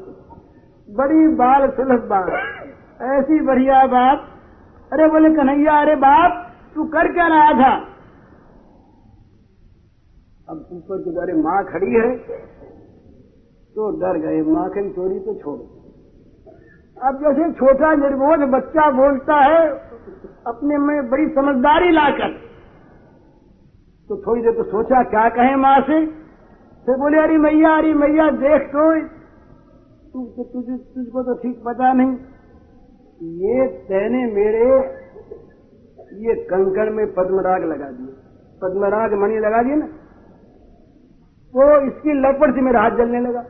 बड़ी 0.88 1.26
बाल 1.34 1.68
सुलभ 1.70 2.02
बात, 2.08 2.30
ऐसी 3.10 3.40
बढ़िया 3.40 3.78
बात। 3.86 4.26
अरे 4.92 5.08
बोले 5.08 5.30
कन्हैया, 5.34 5.80
अरे 5.80 5.94
बाप, 5.96 6.42
तू 6.74 6.84
कर 6.86 7.12
क्या 7.12 7.26
रहा 7.26 7.52
था? 7.52 7.72
अब 10.48 10.68
ऊपर 10.72 10.98
के 10.98 11.12
द्वारे 11.12 11.32
माँ 11.32 11.62
खड़ी 11.64 11.92
है 11.92 12.10
तो 13.74 13.90
डर 14.00 14.18
गए। 14.18 14.42
माँ 14.52 14.68
की 14.68 14.88
चोरी 14.90 15.18
तो 15.20 15.34
छोड़ 15.34 15.58
अब 16.96 17.18
जैसे 17.22 17.50
छोटा 17.52 17.94
निर्बोध 17.94 18.44
बच्चा 18.50 18.90
बोलता 18.90 19.36
है, 19.36 19.64
अपने 20.46 20.78
में 20.78 21.10
बड़ी 21.10 21.26
समझदारी 21.28 21.90
लाकर। 21.92 22.30
तो 24.08 24.16
थोड़ी 24.16 24.42
देर 24.42 24.52
तो 24.52 24.62
सोचा, 24.62 25.02
क्या 25.02 25.28
कहे 25.28 25.56
माँ 25.56 25.80
से? 25.80 26.06
फिर 26.86 26.96
बोले, 26.96 27.18
अरे 27.18 27.38
मैया 27.38 27.76
अरे 27.76 27.94
मैया, 27.94 28.30
देख 28.30 28.68
तो। 28.68 28.84
तू 30.12 30.44
तुझ, 30.44 30.80
तुझको 30.94 31.22
तो 31.22 31.34
ठीक 31.34 31.62
पता 31.64 31.92
नहीं। 31.92 32.12
ये 33.20 33.66
तेने 33.66 34.26
मेरे, 34.26 34.66
ये 36.26 36.34
कंकड़ 36.44 36.90
में 36.90 37.06
पद्मराग 37.14 37.64
लगा 37.64 37.90
दिए। 37.90 38.14
पद्मराग 38.62 39.14
मणि 39.14 39.38
लगा 39.38 39.62
दिए 39.62 39.74
ना? 39.74 39.86
तो 41.54 41.86
इसकी 41.86 42.12
लपट 42.12 42.54
से 42.54 42.60
मेरा 42.60 42.80
हाथ 42.80 42.90
जलने 42.90 43.20
लगा। 43.20 43.44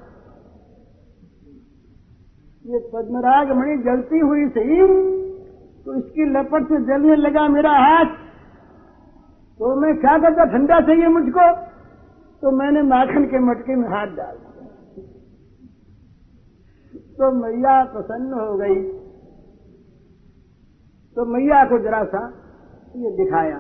ये 2.65 2.79
पद्मराग 2.95 3.53
मणि 3.53 3.77
जलती 3.79 4.19
हुई 4.19 4.49
सही 4.49 4.81
तो 5.85 5.95
इसकी 5.95 6.25
लपट 6.25 6.65
से 6.65 6.85
जलने 6.85 7.17
लगा 7.17 7.49
मेरा 7.49 7.71
हाथ। 7.71 8.26
तो 9.59 9.77
मैं 9.77 9.97
क्या 9.97 10.19
करता, 10.19 10.45
ठंडा 10.45 10.81
चाहिए 10.81 11.09
मुझको? 11.09 11.67
तो 12.43 12.51
मैंने 12.51 12.83
माखन 12.83 13.25
के 13.25 13.39
मटके 13.39 13.77
में 13.77 13.89
हाथ 13.89 14.07
डाल 14.07 14.37
दिया। 14.37 14.67
तो 16.97 17.33
मैया 17.33 17.85
प्रसन्न 17.85 18.33
हो 18.33 18.57
गई। 18.57 18.93
तो 21.15 21.25
मैया 21.25 21.65
को 21.65 21.79
जरा 21.79 22.05
सा 22.05 22.33
ये 22.97 23.11
दिखाया। 23.11 23.59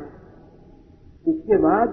इसके 1.28 1.56
बाद 1.56 1.88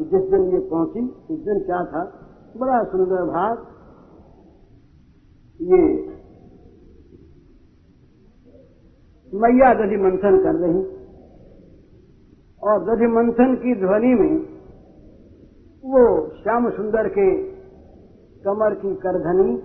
जिस 0.00 0.30
दिन 0.30 0.42
ये 0.42 0.68
पहुँची, 0.70 1.08
उस 1.30 1.40
दिन 1.40 1.58
क्या 1.58 1.84
था? 1.84 2.20
बड़ा 2.56 2.84
सुंदर 2.84 3.22
भाग। 3.24 3.58
ये 5.60 6.08
मैया 9.34 9.74
दधि 9.74 9.96
मंथन 9.96 10.42
कर 10.42 10.54
रही। 10.54 11.03
और 12.64 12.84
दधि 12.84 13.06
मंथन 13.06 13.54
की 13.54 13.74
ध्वनि 13.80 14.14
में 14.14 14.34
वो 15.84 16.04
श्याम 16.36 16.70
सुंदर 16.70 17.08
के 17.08 17.26
कमर 18.44 18.74
की 18.74 18.94
करधनी 18.94 19.56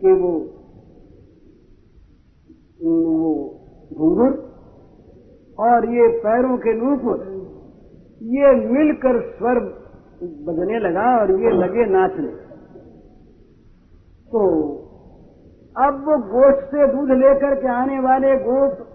के 0.00 0.12
वो 0.12 0.30
वो 2.82 3.32
घुंघुर 3.96 4.32
और 5.58 5.84
ये 5.90 6.08
पैरों 6.18 6.56
के 6.58 6.72
नूप, 6.74 7.04
ये 8.30 8.54
मिलकर 8.72 9.20
स्वर 9.28 9.60
बजने 10.46 10.78
लगा 10.78 11.06
और 11.20 11.30
ये 11.40 11.52
लगे 11.52 11.86
नाचने। 11.90 12.32
तो 14.28 14.42
अब 15.76 16.04
वो 16.08 16.18
गोष्ठ 16.32 16.66
से 16.66 16.86
दूध 16.86 17.10
लेकर 17.18 17.54
के 17.60 17.68
आने 17.68 17.98
वाले 18.00 18.36
गोप 18.44 18.85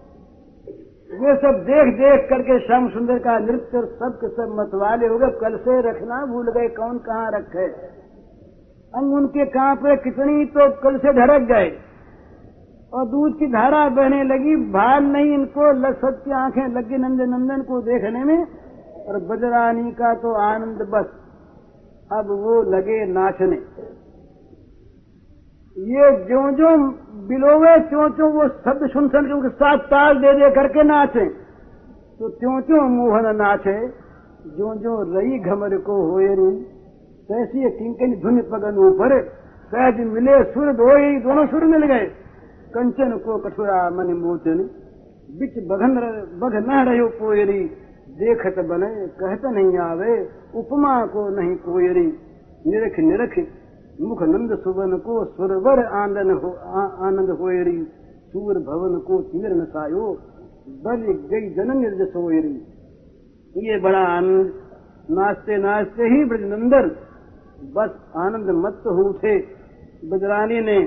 वे 1.12 1.36
सब 1.36 1.63
देख 1.63 1.94
देख 1.94 2.30
करके 2.30 2.60
श्याम 2.60 2.89
सुंदर 2.89 3.20
का 3.20 3.39
नृत्य 3.39 3.77
और 3.77 3.86
सब 3.86 4.18
के 4.22 4.27
सब 4.27 4.56
मतवाले 4.60 5.08
हो 5.08 5.18
गए। 5.18 5.27
कल 5.27 5.58
से 5.58 5.82
रखना 5.82 6.25
भूल 6.25 6.51
गए, 6.51 6.68
कौन 6.68 6.98
कहाँ 6.98 7.32
रखे? 7.32 7.68
अंग 8.96 9.13
उनके 9.13 9.46
कहाँ 9.46 9.75
पे 9.75 9.96
कितनी 9.96 10.46
तो 10.46 10.72
कल 10.72 10.98
से 10.98 11.13
धड़क 11.13 11.41
गए। 11.41 11.80
और 12.94 13.06
दूध 13.06 13.39
की 13.39 13.48
धारा 13.48 13.89
बहने 13.89 14.24
लगी, 14.24 14.56
भान 14.56 15.06
नहीं 15.06 15.34
इनको, 15.34 15.72
लसत 15.72 16.22
की 16.25 16.32
आँखें 16.32 16.68
लगी 16.68 16.98
नंदन 16.98 17.30
नंदन 17.30 17.62
को 17.62 17.82
देखने 17.82 18.24
में, 18.24 18.48
और 19.08 19.20
बजरानी 19.20 19.91
का 19.91 20.13
तो 20.13 20.34
आनंद 20.34 20.82
बस। 20.82 21.06
अब 22.12 22.25
वो 22.25 22.62
लगे 22.62 23.06
नाचने। 23.06 23.56
ये 25.75 26.10
जो 26.28 26.40
जो 26.51 26.70
बिलोवे 27.28 27.74
त्यों 27.90 28.10
त्यों 28.10 28.32
वो 28.32 28.48
शब्द 28.56 28.82
सुन 28.90 29.08
सुन 29.10 29.25
के 29.25 29.34
उनके 29.34 29.50
साथ 29.56 29.78
ताल 29.88 30.18
दे 30.18 30.32
दे 30.34 30.50
करके 30.51 30.84
नाचे। 30.84 31.25
तो 32.20 32.30
त्यों 32.30 32.60
त्यों 32.62 32.82
मोहन 32.90 33.36
नाचे 33.36 33.75
जो 34.51 34.74
जो 34.75 34.96
रही 35.12 35.40
घमर 35.40 35.78
को 35.78 35.96
होएरी 36.12 36.51
तैसी 37.30 37.70
किंकन 37.72 38.16
धुन 38.20 38.42
पगन 38.51 38.78
ऊपर, 38.80 39.16
सहज 39.72 40.00
मिले 40.08 40.44
सुर 40.51 40.74
दो 40.74 40.90
दोनों 41.24 41.46
सुर 41.48 41.63
मिल 41.66 41.86
गए। 41.86 42.06
कंचन 42.74 43.18
को 43.18 43.38
कठोरा 43.38 43.80
मन 43.90 44.13
मोचन, 44.18 44.60
बिच 45.40 45.56
बघन 45.68 45.96
बघ 46.42 46.54
न 46.54 46.84
रहो 46.84 47.08
पोयरी 47.16 47.63
देखत 48.20 48.60
बने, 48.66 48.92
कहत 49.16 49.46
नहीं 49.48 49.78
आवे, 49.80 50.13
उपमा 50.54 50.94
को 51.06 51.30
नहीं 51.30 51.56
कोयरी 51.63 52.08
निरख 52.68 53.00
निरख 53.01 53.40
मुख 54.00 54.22
नंद 54.24 54.52
सुवन 54.60 54.98
को 54.98 55.24
सुरवर 55.26 55.80
आनंद 55.96 56.32
हो 56.44 56.50
आनंद 57.02 57.30
होयरी 57.30 57.78
सूर 58.30 58.60
भवन 58.60 59.00
को 59.00 59.22
तीर 59.22 59.54
नसायो, 59.54 60.06
बल 60.84 61.02
गई 61.30 61.50
जन 61.50 61.78
निर्ज 61.78 62.02
सोयरी 62.08 62.56
ये 63.56 63.80
बड़ा 63.80 64.04
आनंद, 64.08 64.54
नाचते 65.10 65.58
नाचते 65.58 66.04
ही 66.04 66.24
ब्रजनंदन 66.26 66.90
बस 67.74 67.92
आनंद 68.18 68.50
मत 68.58 68.84
हो 68.88 69.04
उठे। 69.10 69.38
बजरानी 70.10 70.60
ने 70.62 70.78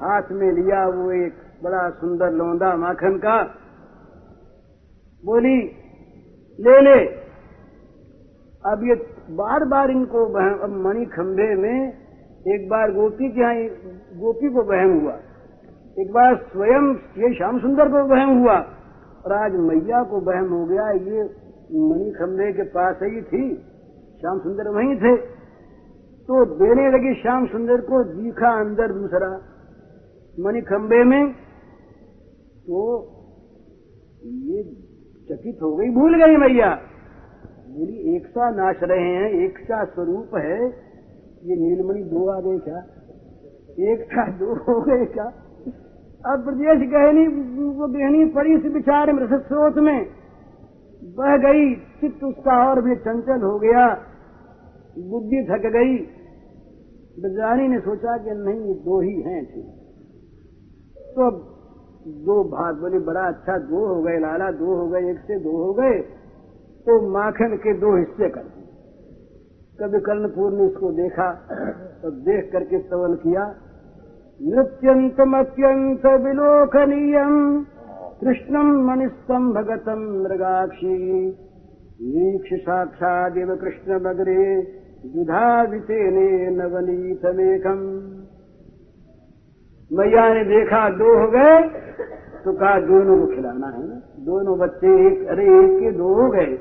हाथ 0.00 0.32
में 0.32 0.50
लिया 0.52 0.86
वो 0.88 1.10
एक 1.12 1.34
बड़ा 1.64 1.88
सुंदर 1.90 2.32
लौंदा 2.32 2.76
माखन 2.76 3.16
का। 3.18 3.36
बोली, 5.22 5.58
ले 6.58 6.80
ले। 6.80 6.98
अब 8.64 8.84
ये 8.84 8.94
बार 9.30 9.64
बार 9.64 9.90
इनको 9.90 10.20
मणि 10.82 11.04
खंभे 11.06 11.54
में 11.54 12.07
एक 12.48 12.68
बार 12.68 12.92
गोपी 12.92 13.28
के 13.28 13.40
यहाँ, 13.40 13.56
गोपी 14.20 14.48
को 14.48 14.62
वहम 14.62 15.00
हुआ। 15.00 15.18
एक 15.98 16.12
बार 16.12 16.36
स्वयं 16.36 16.94
ये 16.94 17.34
श्याम 17.34 17.58
सुंदर 17.58 17.88
को 17.88 18.04
वहम 18.04 18.38
हुआ। 18.38 18.74
और 19.26 19.32
आज 19.32 19.52
मैया 19.52 20.02
को 20.02 20.20
वहम 20.20 20.52
हो 20.52 20.66
गया। 20.66 20.90
ये 20.90 21.22
मणि 21.78 22.10
खंभे 22.10 22.52
के 22.52 22.62
पास 22.62 22.98
ही 23.02 23.22
थी। 23.22 23.54
श्याम 24.20 24.38
सुंदर 24.38 24.68
वहीं 24.68 24.96
थे। 24.96 25.16
तो 26.28 26.44
देने 26.44 26.90
लगी 26.90 27.22
श्याम 27.22 27.46
सुंदर 27.46 27.80
को 27.80 28.04
जीखा 28.04 28.48
अंदर 28.48 28.92
दूसरा 28.92 29.40
मणि 30.40 30.60
खंभे 30.60 31.04
में। 31.04 31.32
तो 32.66 33.10
ये 34.24 34.62
चकित 35.30 35.58
हो 35.62 35.76
गई। 35.76 35.90
भूल 35.90 36.24
गई 36.24 36.36
मैया। 36.36 36.80
बोली 37.68 38.16
एक 38.16 38.26
सा 38.26 38.50
नाच 38.50 38.76
रहे 38.82 39.14
हैं 39.14 39.30
एक 39.30 39.58
सा 39.58 39.84
स्वरूप 39.84 40.36
है। 40.36 40.87
ये 41.42 41.56
नीलमणि 41.56 42.02
दो 42.04 42.28
आ 42.28 42.40
गए 42.40 42.58
क्या 42.58 42.78
एक 43.88 44.06
था 44.12 44.26
दो 44.38 44.54
हो 44.64 44.80
गए 44.80 45.04
क्या 45.06 45.24
अब 46.24 46.44
प्रदेश 46.44 46.78
गहनी 46.90 47.26
वो 47.74 47.86
गहनी 47.88 48.24
पड़ी 48.26 48.54
इस 48.54 48.64
विचार 48.72 49.12
में 49.12 49.26
स्रोत 49.28 49.76
में। 49.78 49.98
बह 51.18 51.36
गई, 51.36 51.74
चित्त 52.00 52.24
उसका 52.24 52.56
और 52.70 52.80
भी 52.82 52.94
चंचल 52.96 53.42
हो 53.42 53.58
गया। 53.58 53.84
बुद्धि 55.10 55.42
थक 55.50 55.66
गई। 55.72 55.96
ब्रजानी 57.20 57.68
ने 57.68 57.78
सोचा 57.80 58.16
कि 58.16 58.30
नहीं, 58.30 58.60
ये 58.60 58.74
दो 58.74 59.00
ही 59.00 59.14
हैं 59.22 59.44
ठीक 59.44 59.68
तो 61.14 61.26
अब 61.26 61.36
दो 62.26 62.42
भाग 62.44 62.80
बोले 62.80 62.98
बड़ा 62.98 63.26
अच्छा 63.28 63.58
दो 63.58 63.86
हो 63.86 64.02
गए, 64.02 64.18
लाला 64.18 64.50
दो 64.50 64.74
हो 64.74 64.86
गए, 64.88 65.10
एक 65.10 65.18
से 65.18 65.38
दो 65.38 65.56
हो 65.56 65.72
गए। 65.72 65.98
तो 66.86 67.00
माखन 67.10 67.56
के 67.56 67.72
दो 67.78 67.96
हिस्से 67.96 68.28
कर 68.28 68.42
दिए। 68.42 68.67
कभी 69.80 69.98
कर्णपुर 69.98 70.52
ने 70.52 70.66
इसको 70.66 70.90
देखा 70.90 71.32
तो 72.02 72.10
देख 72.10 72.50
करके 72.52 72.78
स्तवन 72.78 73.14
किया। 73.14 73.54
नृत्यंतम 74.42 75.38
अत्यंत 75.38 76.06
विलोकनीय 76.06 77.14
कृष्णम 78.20 78.66
मनिस्तम 78.90 79.52
भगतम 79.52 80.00
मृगाक्षी। 80.22 81.28
वीक्ष 82.02 82.62
साक्षादिव 82.62 83.56
कृष्ण 83.56 83.98
दुधा 85.06 85.62
वितेने 85.62 86.50
नवनीतमेकम। 86.50 87.78
मैया 89.92 90.34
ने 90.34 90.44
देखा, 90.44 90.88
दो 90.88 91.18
हो 91.18 91.30
गए 91.30 91.68
तो 92.44 92.52
कहा, 92.52 92.80
दोनों 92.80 93.18
को 93.18 93.26
खिलाना 93.26 93.66
है 93.66 93.82
दोनों 94.24 94.58
बच्चे 94.58 95.06
एक, 95.06 95.28
अरे, 95.28 95.44
एक 95.44 95.80
के 95.80 95.90
दो 95.92 96.14
हो 96.14 96.30
गए। 96.30 96.58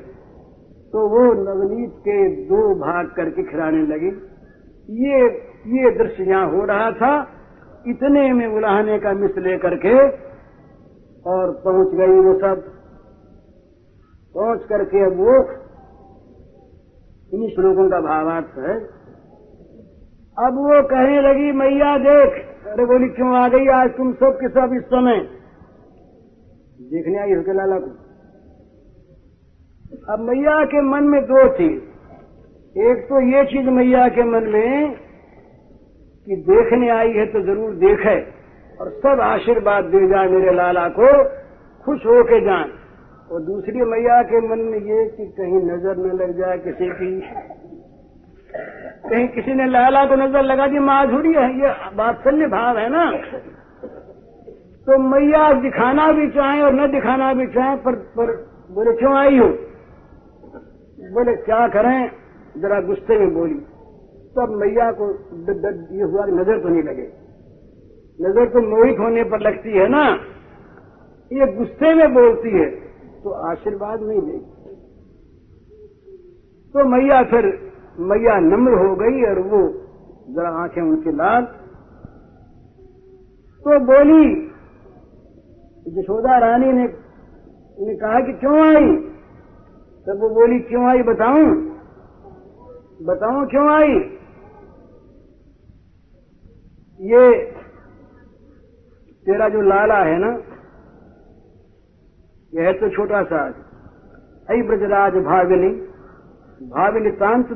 तो 0.93 1.07
वो 1.07 1.33
नवनीत 1.33 1.93
के 1.99 2.45
दो 2.45 2.75
भाग 2.75 3.07
करके 3.15 3.43
खिलाने 3.43 3.81
लगी। 3.81 4.11
ये 5.05 5.25
ये 5.67 5.91
दृश्य 5.97 6.23
यहाँ 6.23 6.51
हो 6.51 6.65
रहा 6.65 6.91
था। 6.91 7.27
इतने 7.87 8.33
में 8.33 8.47
उलाहने 8.47 8.99
का 8.99 9.13
मिस 9.13 9.37
लेकर 9.37 9.75
के 9.75 10.07
और 11.29 11.51
पहुँच 11.65 11.87
गई 11.87 12.19
वो 12.19 12.33
सब। 12.39 12.61
पहुँच 14.35 14.63
करके 14.69 15.05
अब 15.05 15.17
वो 15.17 15.35
इन 17.33 17.49
श्लोकों 17.49 17.89
का 17.89 17.99
भावार्थ 17.99 18.57
है। 18.57 18.77
अब 20.37 20.53
वो 20.53 20.87
कहने 20.87 21.21
लगी, 21.21 21.51
मैया 21.51 21.97
देख, 21.97 22.33
अरे 22.67 22.85
बोली, 22.85 23.09
क्यों 23.09 23.35
आ 23.35 23.47
गई? 23.47 23.67
आज 23.67 23.89
तुम 23.89 24.13
सब 24.13 24.37
के 24.41 24.49
सब 24.49 24.73
इस 24.73 24.83
समय। 24.83 25.19
देखने 26.81 27.19
आई 27.19 27.35
उसके 27.35 27.53
लाला 27.53 27.79
को? 27.79 28.06
अब 29.87 30.19
मैया 30.19 30.63
के 30.65 30.81
मन 30.83 31.03
में 31.03 31.21
दो 31.25 31.41
चीज़। 31.57 32.79
एक 32.81 33.03
तो 33.09 33.19
ये 33.27 33.43
चीज़ 33.45 33.67
मैया 33.69 34.07
के 34.07 34.23
मन 34.23 34.47
में 34.53 34.91
कि 36.27 36.35
देखने 36.47 36.89
आई 36.89 37.11
है 37.11 37.25
तो 37.25 37.41
ज़रूर 37.41 37.75
देखे 37.75 38.15
और 38.79 38.89
सब 39.03 39.21
आशीर्वाद 39.21 39.85
दे 39.85 40.01
जाए 40.07 40.27
मेरे 40.27 40.53
लाला 40.53 40.87
को 40.89 41.11
खुश 41.85 42.05
हो 42.05 42.23
के 42.23 42.39
जाए। 42.45 42.65
और 43.29 43.41
दूसरी 43.41 43.85
मैया 43.85 44.21
के 44.23 44.41
मन 44.47 44.59
में 44.63 44.79
ये 44.79 45.05
कि 45.09 45.25
कहीं 45.37 45.61
नज़र 45.63 45.97
न 45.97 46.11
लग 46.17 46.33
जाए 46.39 46.57
किसी 46.57 46.89
की। 46.89 47.11
कहीं 49.09 49.27
किसी 49.27 49.53
ने 49.53 49.67
लाला 49.67 50.03
को 50.05 50.15
नज़र 50.15 50.43
लगा 50.43 50.67
दी 50.67 50.79
माधुरी 50.79 51.33
है 51.33 51.47
ये 51.59 51.71
बात्सल्य 51.95 52.47
भाव 52.47 52.77
है 52.77 52.89
ना। 52.89 53.05
तो 54.87 54.97
मैया 55.05 55.51
दिखाना 55.61 56.11
भी 56.11 56.27
चाहे 56.31 56.61
और 56.61 56.73
न 56.73 56.91
दिखाना 56.91 57.33
भी 57.33 57.47
चाहे 57.47 57.75
पर, 57.77 57.95
पर 58.17 58.35
बोले 58.71 58.95
क्यों 58.97 59.15
आई 59.15 59.37
हो? 59.37 59.47
बोले 60.97 61.35
क्या 61.37 61.67
करें? 61.67 62.11
जरा 62.55 62.79
गुस्से 62.81 63.17
में 63.19 63.33
बोली। 63.33 63.59
तब 64.35 64.53
मैया 64.55 64.91
को 64.91 65.05
ये 65.95 66.03
हुआ 66.03 66.25
नज़र 66.25 66.59
तो 66.59 66.69
नहीं 66.69 66.83
लगे। 66.83 67.07
नज़र 68.19 68.49
तो 68.49 68.61
मोहित 68.61 68.99
होने 68.99 69.23
पर 69.23 69.39
लगती 69.41 69.71
है 69.71 69.87
ना? 69.87 70.03
ये 71.31 71.47
गुस्से 71.53 71.93
में 71.93 72.13
बोलती 72.13 72.51
है 72.51 72.69
तो 73.23 73.29
आशीर्वाद 73.49 74.01
नहीं 74.03 74.21
देगी। 74.21 74.45
तो 76.75 76.85
मैया 76.85 77.21
फिर 77.23 77.45
मैया 78.01 78.39
नम्र 78.39 78.73
हो 78.77 78.95
गई 78.95 79.23
और 79.25 79.39
वो 79.47 79.61
जरा 80.29 80.49
आँखें 80.63 80.81
उनके 80.81 81.11
लाल। 81.11 81.43
तो 83.63 83.79
बोली 83.85 84.23
यशोदा 85.91 86.37
रानी 86.37 86.71
ने, 86.71 86.85
ने 87.77 87.95
कहा 87.95 88.19
कि 88.19 88.33
क्यों 88.33 88.57
आई? 88.67 88.87
तब 90.07 90.19
वो 90.21 90.27
बोली, 90.29 90.59
क्यों 90.59 90.83
आई, 90.89 91.01
बताऊँ? 91.03 91.45
बताऊँ 93.05 93.45
क्यों 93.47 93.67
आई? 93.69 93.95
ये 96.99 97.23
तेरा 99.25 99.49
जो 99.49 99.61
लाला 99.61 99.97
है 100.03 100.17
ना 100.19 100.29
यह 102.53 102.67
है 102.67 102.73
तो 102.73 102.89
छोटा 102.89 103.21
सा 103.23 103.41
अई 104.47 104.61
ब्रजराज 104.61 105.17
भाविनी 105.23 105.69
भाविनी 106.69 107.11
तांत 107.17 107.51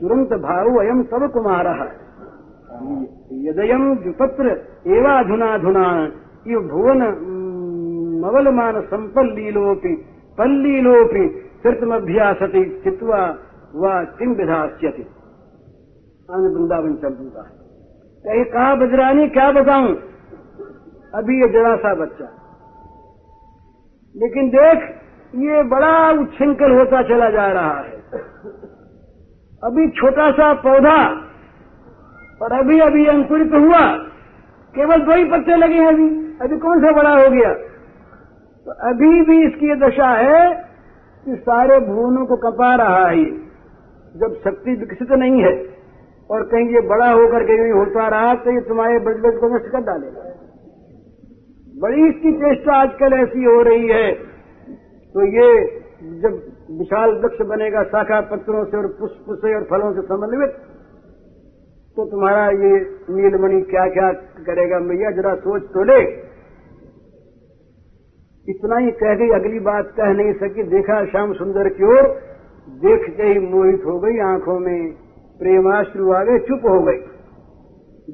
दुरंत 0.00 0.32
भाव 0.42 0.68
अयम 0.80 1.02
सब 1.04 1.22
कुमार। 1.32 1.66
यदयम 3.42 3.84
द्विपत्र 3.96 4.46
एवाधुनाधुना, 4.88 5.86
इव 6.46 6.60
भुवन 6.68 7.02
मवलमान 8.22 8.80
संपल्लीलोपी। 8.86 9.94
पल्लीलोपी 10.38 11.28
कृतमभ्यासति 11.62 12.80
चित्वा 12.84 13.38
व 13.74 14.04
किम 14.18 14.32
विधास्यति? 14.32 15.06
आनंद 16.30 16.56
वृंदावन 16.56 16.94
चंपू 16.94 17.24
है 17.24 17.58
कहीं 18.24 18.44
कहा 18.44 18.74
बजरानी, 18.74 19.28
क्या 19.28 19.50
बताऊँ? 19.52 19.88
अभी 21.14 21.42
ये 21.42 21.48
जरा 21.48 21.76
सा 21.76 21.94
बच्चा। 21.94 22.24
लेकिन 24.16 24.48
देख, 24.48 24.82
ये 25.34 25.62
बड़ा 25.62 26.10
उच्छृंखल 26.10 26.72
होता 26.72 27.02
चला 27.02 27.30
जा 27.30 27.46
रहा 27.46 27.78
है। 27.78 27.98
अभी 29.62 29.88
छोटा 29.90 30.30
सा 30.30 30.52
पौधा 30.54 30.98
और 32.42 32.52
अभी 32.52 32.78
अभी 32.80 33.06
अंकुरित 33.06 33.54
हुआ। 33.54 33.80
केवल 34.74 35.00
दो 35.00 35.12
ही 35.12 35.24
पत्ते 35.24 35.56
लगे 35.56 35.74
हैं 35.74 35.88
अभी। 35.88 36.08
अभी 36.40 36.58
कौन 36.58 36.80
सा 36.80 36.92
बड़ा 36.92 37.10
हो 37.10 37.30
गया? 37.30 37.54
तो 38.68 38.74
अभी 38.88 39.10
भी 39.22 39.34
इसकी 39.46 39.74
दशा 39.80 40.08
है 40.12 40.40
कि 41.26 41.36
सारे 41.42 41.78
भुवनों 41.84 42.24
को 42.26 42.36
कपा 42.40 42.74
रहा 42.74 43.06
है 43.06 43.18
ये। 43.18 43.30
जब 44.14 44.34
शक्ति 44.44 44.74
विकसित 44.74 45.12
नहीं 45.14 45.42
है 45.42 45.52
और 46.30 46.42
कहीं 46.48 46.74
ये 46.74 46.80
बड़ा 46.88 47.06
होकर 47.12 47.44
के 47.44 47.56
यूँ 47.60 47.78
होता 47.78 48.08
रहा 48.08 48.34
तो 48.42 48.54
ये 48.54 48.60
तुम्हारे 48.68 48.98
बजबज 49.06 49.40
को 49.40 49.50
नष्ट 49.54 49.72
कर 49.72 49.86
डालेगा। 49.86 50.26
बड़ी 51.76 52.06
इसकी 52.08 52.32
चेष्टा 52.36 52.76
आजकल 52.76 53.12
ऐसी 53.14 53.44
हो 53.44 53.56
रही 53.62 53.88
है। 53.88 54.12
तो 55.14 55.26
ये 55.30 55.48
जब 56.20 56.38
विशाल 56.78 57.18
वृक्ष 57.18 57.42
बनेगा 57.48 57.82
शाखा 57.88 58.20
पत्रों 58.30 58.64
से 58.64 58.76
और 58.76 58.86
पुष्प 59.00 59.34
से 59.36 59.54
और 59.54 59.64
फलों 59.64 59.92
से 59.94 60.08
समन्वित 60.08 60.62
तो 61.96 62.10
तुम्हारा 62.10 62.46
ये 62.46 62.78
नीलमणि 63.10 63.60
क्या 63.70 63.86
क्या 63.90 64.12
करेगा 64.46 64.78
मैया, 64.80 65.10
जरा 65.12 65.34
सोच 65.36 65.62
तो 65.72 65.84
ले। 65.84 66.27
इतना 68.48 68.76
ही 68.76 68.90
कह 68.90 69.14
गई, 69.14 69.28
अगली 69.28 69.60
बात 69.60 69.92
कह 69.96 70.12
नहीं 70.12 70.32
सकी। 70.32 70.62
देखा 70.62 71.04
श्याम 71.04 71.32
सुंदर 71.32 71.68
की 71.68 71.84
ओर, 71.84 72.08
देखते 72.68 73.22
ही 73.22 73.38
मोहित 73.38 73.82
हो 73.86 74.00
गई 74.00 74.18
आँखों 74.18 74.58
में, 74.58 74.92
प्रेमाश्रु 75.38 76.12
आ 76.12 76.24
गए, 76.24 76.38
चुप 76.38 76.60
हो 76.60 76.82
गई। 76.82 76.98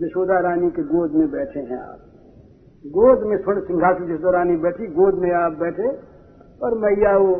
यशोदा 0.04 0.40
रानी 0.40 0.70
के 0.70 0.82
गोद 0.82 1.12
में 1.12 1.30
बैठे 1.30 1.60
हैं 1.60 1.78
आप। 1.78 1.98
गोद 2.86 3.26
में 3.26 3.36
स्वर्ण 3.36 3.60
सिंहासन 3.60 4.06
जिस 4.06 4.20
रानी 4.24 4.56
बैठी, 4.56 4.86
गोद 4.86 5.14
में 5.14 5.30
आप 5.30 5.52
बैठे, 5.52 5.88
और 6.62 6.78
मैया 6.78 7.16
वो 7.18 7.34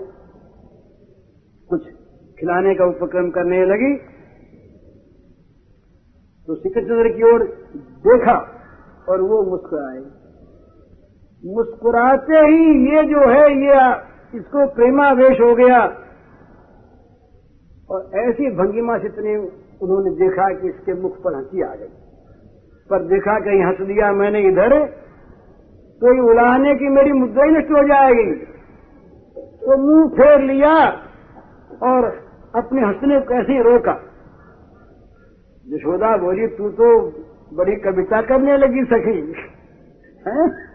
कुछ 1.71 1.85
खिलाने 2.41 2.75
का 2.75 2.85
उपक्रम 2.85 3.31
करने 3.31 3.67
लगी। 3.67 3.97
तो 6.49 6.55
चंद्र 6.55 7.09
की 7.17 7.35
ओर 7.35 7.45
देखा, 7.77 8.49
और 9.09 9.21
वो 9.21 9.43
मुस्कुराए 9.43 10.24
मुस्कुराते 11.47 12.37
ही 12.37 12.97
ये 12.97 13.03
जो 13.03 13.21
है, 13.21 13.53
ये 13.53 13.97
इसको 14.39 14.67
प्रेमावेश 14.67 15.41
हो 15.41 15.55
गया। 15.55 16.01
और 17.91 18.11
ऐसी 18.15 18.51
भंगिमा 18.51 18.99
से 18.99 19.07
इतने 19.07 19.37
उन्होंने 19.83 20.11
देखा 20.11 20.49
कि 20.61 20.69
इसके 20.69 20.95
मुख 20.95 21.17
पर 21.17 21.35
हँसी 21.35 21.63
आ 21.63 21.75
गई। 21.75 21.93
पर 22.91 23.03
देखा 23.03 23.39
कहीं 23.39 23.65
हंस 23.65 23.81
दिया, 23.81 24.13
मैंने 24.13 24.41
इधर 24.41 24.85
तो 26.01 26.15
ये 26.15 26.21
उलाहने 26.21 26.75
की 26.75 26.89
मेरी 26.89 27.13
मुद्रा 27.13 27.45
ही 27.45 27.51
नष्ट 27.51 27.71
हो 27.71 27.89
जाएगी। 27.89 28.33
तो 29.37 29.79
मुँह 29.79 30.09
फेर 30.09 30.41
लिया 30.41 30.89
और 31.83 32.05
अपने 32.57 32.81
हंसने 32.81 33.21
को 33.21 33.27
कैसे 33.29 33.63
रोका। 33.63 34.01
यशोदा 35.69 36.17
बोली, 36.17 36.47
तू 36.47 36.71
तो 36.71 37.13
बड़ी 37.57 37.77
कविता 37.77 38.23
करने 38.23 38.57
लगी 38.57 38.85
सखी, 38.85 39.35
है? 40.29 40.74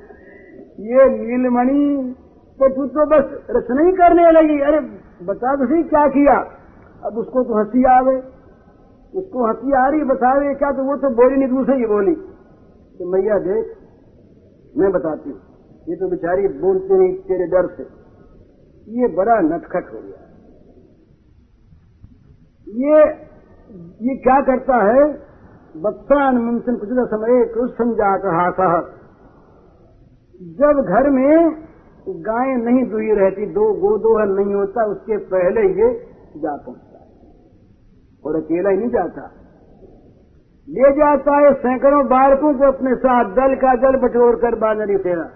ये 0.79 1.05
नीलमणि 1.09 2.15
तो 2.59 2.67
तू 2.69 2.85
तो 2.87 3.05
बस 3.05 3.25
रचना 3.49 3.81
ही 3.81 3.91
करने 3.91 4.31
लगी। 4.31 4.59
अरे, 4.61 4.79
बता 5.25 5.55
तो 5.55 5.65
सही 5.65 5.83
क्या 5.83 6.07
किया? 6.07 6.35
अब 7.03 7.17
उसको 7.17 7.43
तो 7.43 7.57
हँसी 7.59 7.83
आ 7.85 8.01
गए 8.01 8.21
उसको 9.13 9.45
हँसी 9.47 9.71
आ 9.73 9.87
रही, 9.87 10.03
बता 10.03 10.31
रही, 10.33 10.55
क्या 10.55 10.71
तो 10.71 10.83
वो 10.83 10.95
तो 10.95 11.09
बोली 11.15 11.35
नहीं, 11.35 11.49
दूसरे 11.49 11.75
ही 11.77 11.85
बोली। 11.85 12.13
कि 12.95 13.05
मैया 13.05 13.37
देख, 13.39 13.71
मैं 14.77 14.91
बताती 14.91 15.29
हूँ, 15.29 15.39
ये 15.89 15.95
तो 15.95 16.09
बेचारी 16.09 16.47
बोलते 16.59 16.97
नहीं, 16.97 17.13
तेरे 17.23 17.47
डर 17.47 17.67
से। 17.67 17.83
ये 18.87 19.07
बड़ा 19.07 19.39
नटखट 19.41 19.93
हो 19.93 19.99
गया। 19.99 20.21
ये 22.67 23.01
ये 24.01 24.15
क्या 24.17 24.39
करता 24.41 24.77
है? 24.83 25.03
बत्सान 25.75 26.37
मुमसिन 26.37 26.75
कुछ 26.75 26.89
समय 27.09 27.43
कुछ 27.53 27.75
समझा 27.77 28.15
कहा 28.17 28.79
जब 30.41 30.85
घर 30.89 31.09
में 31.09 31.63
गाय 32.07 32.55
नहीं 32.55 32.89
दुई 32.89 33.11
रहती, 33.11 33.45
दो 33.45 33.73
गोदोहन 33.73 34.29
नहीं 34.29 34.55
होता, 34.55 34.85
उसके 34.85 35.17
पहले 35.17 35.61
ये 35.61 36.07
जा 36.37 36.57
पहुँचता 36.57 36.97
है। 36.97 37.05
और 38.25 38.35
अकेला 38.35 38.69
ही 38.69 38.77
नहीं 38.77 38.89
जाता। 38.89 39.31
ले 40.69 40.91
जाता 40.91 41.37
है 41.37 41.53
सैकड़ों 41.53 42.05
बालकों 42.05 42.53
को 42.53 42.63
अपने 42.63 42.95
साथ 42.95 43.25
दल 43.25 43.55
का 43.55 43.75
दल 43.75 43.97
बटोर 43.97 44.35
कर 44.35 44.55
बानरी 44.55 44.97
फेरा 44.97 45.29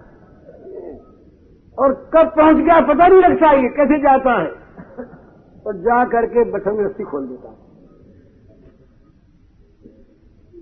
और 1.79 1.93
कब 1.93 2.27
पहुँच 2.37 2.55
गया 2.55 2.81
पता 2.81 3.07
नहीं 3.07 3.21
लगता 3.21 3.51
ये 3.51 3.69
कैसे 3.69 3.99
जाता 3.99 4.41
है। 4.41 4.47
और 5.67 5.75
जा 5.75 6.05
करके 6.05 6.51
बछड़ 6.51 6.85
रस्सी 6.85 7.03
खोल 7.03 7.27
देता 7.27 7.62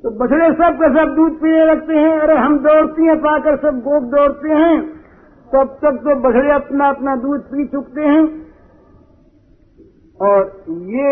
तो 0.04 0.10
बछड़े 0.10 0.46
सब 0.52 0.78
का 0.80 0.88
सब 0.94 1.14
दूध 1.16 1.34
पीने 1.34 1.66
लगते 1.66 1.94
हैं, 1.94 2.20
अरे 2.20 2.38
हम 2.38 2.58
दौड़ती 2.60 3.08
हैं, 3.08 3.18
पाकर 3.18 3.58
सब 3.58 3.80
गोप 3.80 4.04
दौड़ते 4.04 4.50
हैं। 4.50 4.78
तब 5.50 5.76
तक 5.82 6.00
तो 6.04 6.16
बछड़े 6.22 6.52
अपना 6.52 6.88
अपना 6.90 7.16
दूध 7.16 7.42
पी 7.42 7.66
चुकते 7.68 8.02
हैं। 8.02 8.24
और 10.20 10.50
ये 10.70 11.12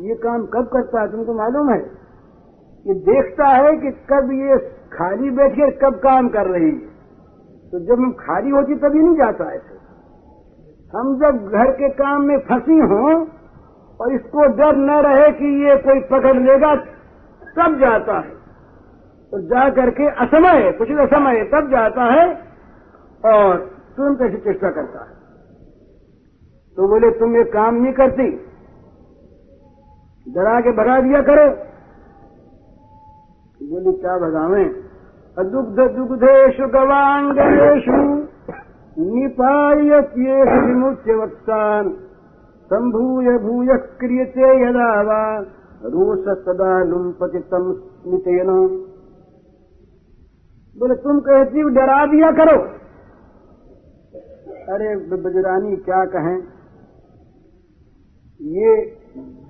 ये 0.00 0.14
काम 0.14 0.46
कब 0.46 0.70
करता 0.72 1.02
है 1.02 1.10
तुमको 1.12 1.34
मालूम 1.34 1.70
है? 1.70 1.78
ये 2.86 2.94
देखता 2.94 3.48
है 3.48 3.76
कि 3.76 3.90
कब 4.10 4.32
ये 4.32 4.58
खाली 4.92 5.30
बैठे 5.30 5.70
कब 5.84 5.94
काम 5.94 6.28
कर 6.28 6.46
रही 6.46 6.70
है। 6.70 6.92
तो 7.72 7.80
जब 7.80 8.00
हम 8.00 8.10
खाली 8.12 8.50
होती 8.50 8.74
तभी 8.74 9.02
नहीं 9.02 9.16
जाता 9.16 9.52
ऐसे 9.52 9.74
हम 10.92 11.14
जब 11.18 11.46
घर 11.52 11.70
के 11.72 11.88
काम 11.88 12.22
में 12.22 12.38
फंसी 12.38 12.78
हों 12.90 13.14
और 14.00 14.12
इसको 14.14 14.44
डर 14.56 14.76
न 14.76 14.98
रहे 15.06 15.30
कि 15.32 15.54
ये 15.64 15.76
कोई 15.76 16.00
पकड़ 16.10 16.36
लेगा 16.42 16.74
तब 17.56 17.78
जाता 17.78 18.18
है। 18.18 18.44
तो 19.30 19.40
जा 19.40 19.70
करके 19.70 20.08
असमय, 20.08 20.72
कुछ 20.72 20.90
असमय, 20.90 21.44
तब 21.44 21.70
जाता 21.70 22.02
है 22.02 22.34
और 23.24 23.56
तुरंत 23.96 24.22
ऐसी 24.22 24.36
चेष्टा 24.36 24.70
करता 24.70 25.04
है। 25.04 25.14
तो 26.76 26.88
बोले, 26.88 27.10
तुम 27.10 27.36
ये 27.36 27.44
काम 27.44 27.74
नहीं 27.74 27.92
करती। 27.92 28.30
डरा 30.34 30.60
के 30.60 30.72
भगा 30.72 31.00
दिया 31.00 31.22
करो। 31.22 31.48
बोले, 33.68 33.92
क्या 33.92 34.18
भगावे? 34.18 34.80
दुग्ध 35.38 35.92
दुग्धेशु 35.92 36.68
गवांगेशु 36.68 38.26
निपायत्येषु 38.98 40.66
विमुच्य 40.66 41.14
वत्सान 41.14 41.88
संभूय 42.64 43.38
भूय 43.38 43.66
क्रियते 43.66 44.68
यदा 44.68 45.42
रोष 45.84 46.38
सदा 46.38 46.84
लुम्पति 46.84 47.38
तम 47.38 47.72
स्मितेन। 47.72 48.46
बोले, 50.78 50.94
तुम 50.94 51.20
कहती 51.20 51.60
हो 51.60 51.68
डरा 51.68 52.06
दिया 52.06 52.30
करो। 52.30 52.84
अरे, 54.74 54.96
बजरानी, 54.96 55.76
क्या 55.76 56.04
कहें? 56.04 56.38
ये 58.42 58.96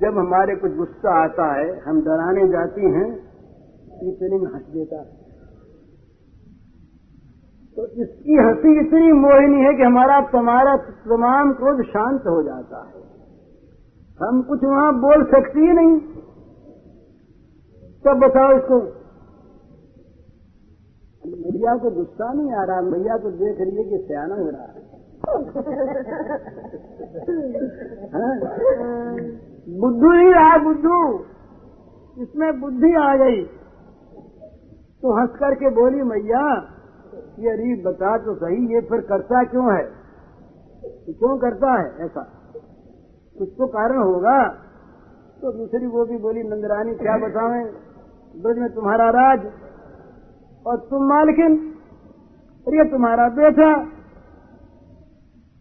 जब 0.01 0.19
हमारे 0.19 0.57
कुछ 0.57 0.77
गुस्सा 0.77 1.25
आता 1.25 1.53
है, 1.55 1.81
हम 1.81 2.01
डराने 2.01 2.49
जाती 2.49 2.83
हैं 2.83 3.17
इतने 4.03 4.37
हंस 4.37 4.63
देता 4.63 4.97
है। 4.97 5.25
तो 7.77 7.87
इसकी 7.87 8.35
हँसी 8.35 8.87
इतनी 8.87 9.13
मोहिनी 9.13 9.61
है 9.61 9.75
कि 9.75 9.83
हमारा, 9.83 10.21
तुम्हारा, 10.21 10.77
तमाम 10.77 11.53
क्रोध 11.53 11.83
शांत 11.83 12.21
हो 12.21 12.43
जाता 12.43 12.79
है। 12.79 13.05
हम 14.23 14.43
कुछ 14.43 14.65
वहाँ 14.65 15.01
बोल 15.01 15.25
सकती 15.25 15.61
ही 15.61 15.73
नहीं। 15.73 16.24
तब 18.07 18.17
बताओ 18.17 18.57
इसको 18.57 18.81
भैया 21.25 21.77
को 21.77 21.91
गुस्सा 21.91 22.33
नहीं 22.33 22.53
आ 22.53 22.65
रहा, 22.65 22.81
भैया 22.81 23.17
को 23.17 23.31
देख 23.31 23.61
रही 23.61 23.77
है 23.77 23.85
कि 23.85 23.99
सियाना 23.99 24.35
हो 24.35 24.51
रहा 24.51 24.63
है। 24.63 25.05
हाँ? 28.13 28.41
बुद्धू 29.81 30.13
ही 30.13 30.33
रहा, 30.33 30.59
बुद्धू। 30.59 31.25
इसमें 32.23 32.61
बुद्धि 32.61 32.95
आ 32.95 33.17
गई। 33.17 33.45
तो 35.03 35.21
हंस 35.21 35.31
करके 35.31 35.71
बोली, 35.71 36.03
मैया, 36.03 36.71
ये 37.39 37.51
अरे 37.51 37.83
बता 37.83 38.19
तो 38.19 38.35
सही, 38.35 38.75
ये 38.75 38.81
फिर 38.81 39.01
करता 39.01 39.45
क्यों 39.45 39.77
है? 39.77 39.85
क्यों 41.05 41.39
करता 41.39 41.83
है? 41.83 42.05
ऐसा। 42.05 42.29
कुछ 43.39 43.49
तो 43.59 43.67
कारण 43.67 43.99
होगा। 43.99 44.49
तो 45.43 45.53
दूसरी 45.53 45.87
वो 45.87 46.05
भी 46.05 46.17
बोली, 46.17 46.43
नंदरानी, 46.43 46.95
क्या 46.95 47.17
बतावे 47.17 47.94
ब्रज 48.35 48.59
में 48.59 48.71
तुम्हारा 48.75 49.09
राज 49.11 49.47
और 50.67 50.77
तुम 50.91 51.03
मालकिन 51.09 51.53
और 52.67 52.75
ये 52.75 52.85
तुम्हारा 52.91 53.29
बेटा। 53.37 53.73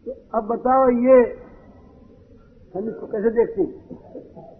तो 0.06 0.12
अब 0.38 0.48
बताओ 0.48 0.84
ये, 1.02 1.18
हम 2.74 2.88
इसको 2.90 3.08
कैसे 3.08 3.30
देखते 3.32 3.66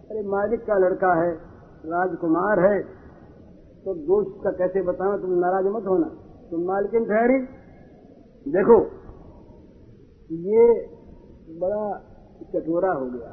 अरे 0.06 0.22
मालिक 0.28 0.60
का 0.60 0.76
लड़का 0.78 1.12
है, 1.14 1.30
राजकुमार 1.86 2.60
है 2.60 2.76
तो 3.84 3.94
दोष 4.04 4.26
का 4.44 4.50
कैसे 4.58 4.82
बताना 4.82 5.16
तुम 5.18 5.32
नाराज़ 5.40 5.66
मत 5.68 5.86
होना। 5.86 6.06
तुम 6.50 6.60
मालकिन 6.64 7.04
ठहरी। 7.04 7.38
देखो, 8.46 8.78
ये 10.46 10.64
बड़ा 11.60 11.84
कटोरा 12.52 12.92
हो 12.92 13.06
गया। 13.06 13.32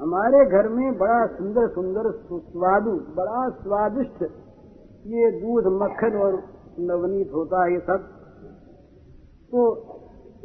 हमारे 0.00 0.44
घर 0.46 0.68
में 0.68 0.98
बड़ा 0.98 1.26
सुंदर 1.26 1.68
सुंदर 1.68 2.10
सुस्वादु, 2.10 2.90
बड़ा 2.90 3.48
स्वादिष्ट 3.48 4.22
ये 5.06 5.30
दूध 5.30 5.66
मक्खन 5.66 6.16
और 6.16 6.42
नवनीत 6.80 7.30
होता 7.34 7.64
है 7.64 7.72
ये 7.72 7.78
सब। 7.78 7.96
तो 9.52 9.86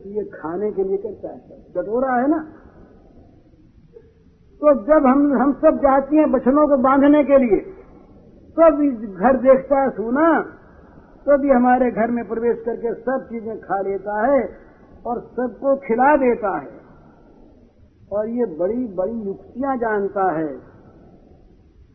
ये 0.05 0.23
खाने 0.23 0.71
के 0.71 0.83
लिए 0.83 0.97
करता 0.97 1.29
है। 1.29 1.39
कटोरा 1.77 2.13
है 2.13 2.29
ना? 2.29 2.37
तो 4.61 4.73
जब 4.83 5.05
हम 5.05 5.41
हम 5.41 5.53
सब 5.53 5.77
जाती 5.77 6.15
हैं 6.15 6.31
बछनों 6.31 6.67
को 6.67 6.77
बांधने 6.77 7.23
के 7.23 7.37
लिए 7.37 7.59
सब 8.51 8.81
घर 9.19 9.37
देखता 9.37 9.81
है 9.81 9.89
सोना, 9.89 10.41
तभी 11.27 11.49
हमारे 11.49 11.91
घर 11.91 12.11
में 12.11 12.27
प्रवेश 12.27 12.61
करके 12.65 12.93
सब 12.93 13.27
चीज़ें 13.29 13.59
खा 13.59 13.81
लेता 13.81 14.27
है 14.27 14.49
और 15.05 15.19
सबको 15.21 15.75
खिला 15.75 16.15
देता 16.17 16.57
है। 16.57 16.78
और 18.11 18.29
ये 18.29 18.45
बड़ी 18.45 18.93
बड़ी 18.93 19.11
युक्तियाँ 19.11 19.77
जानता 19.77 20.31
है। 20.31 20.59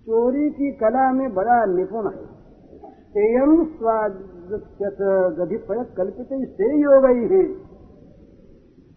चोरी 0.03 0.51
की 0.51 0.73
कला 0.73 1.13
में 1.13 1.35
बड़ा 1.35 1.65
निपुण 1.65 2.07
है। 2.07 2.35
तेयम 3.15 3.65
स्वादिपय 3.65 5.87
कल्पित 5.97 6.27
से 6.27 6.65
ही 6.65 7.35
है। 7.35 7.65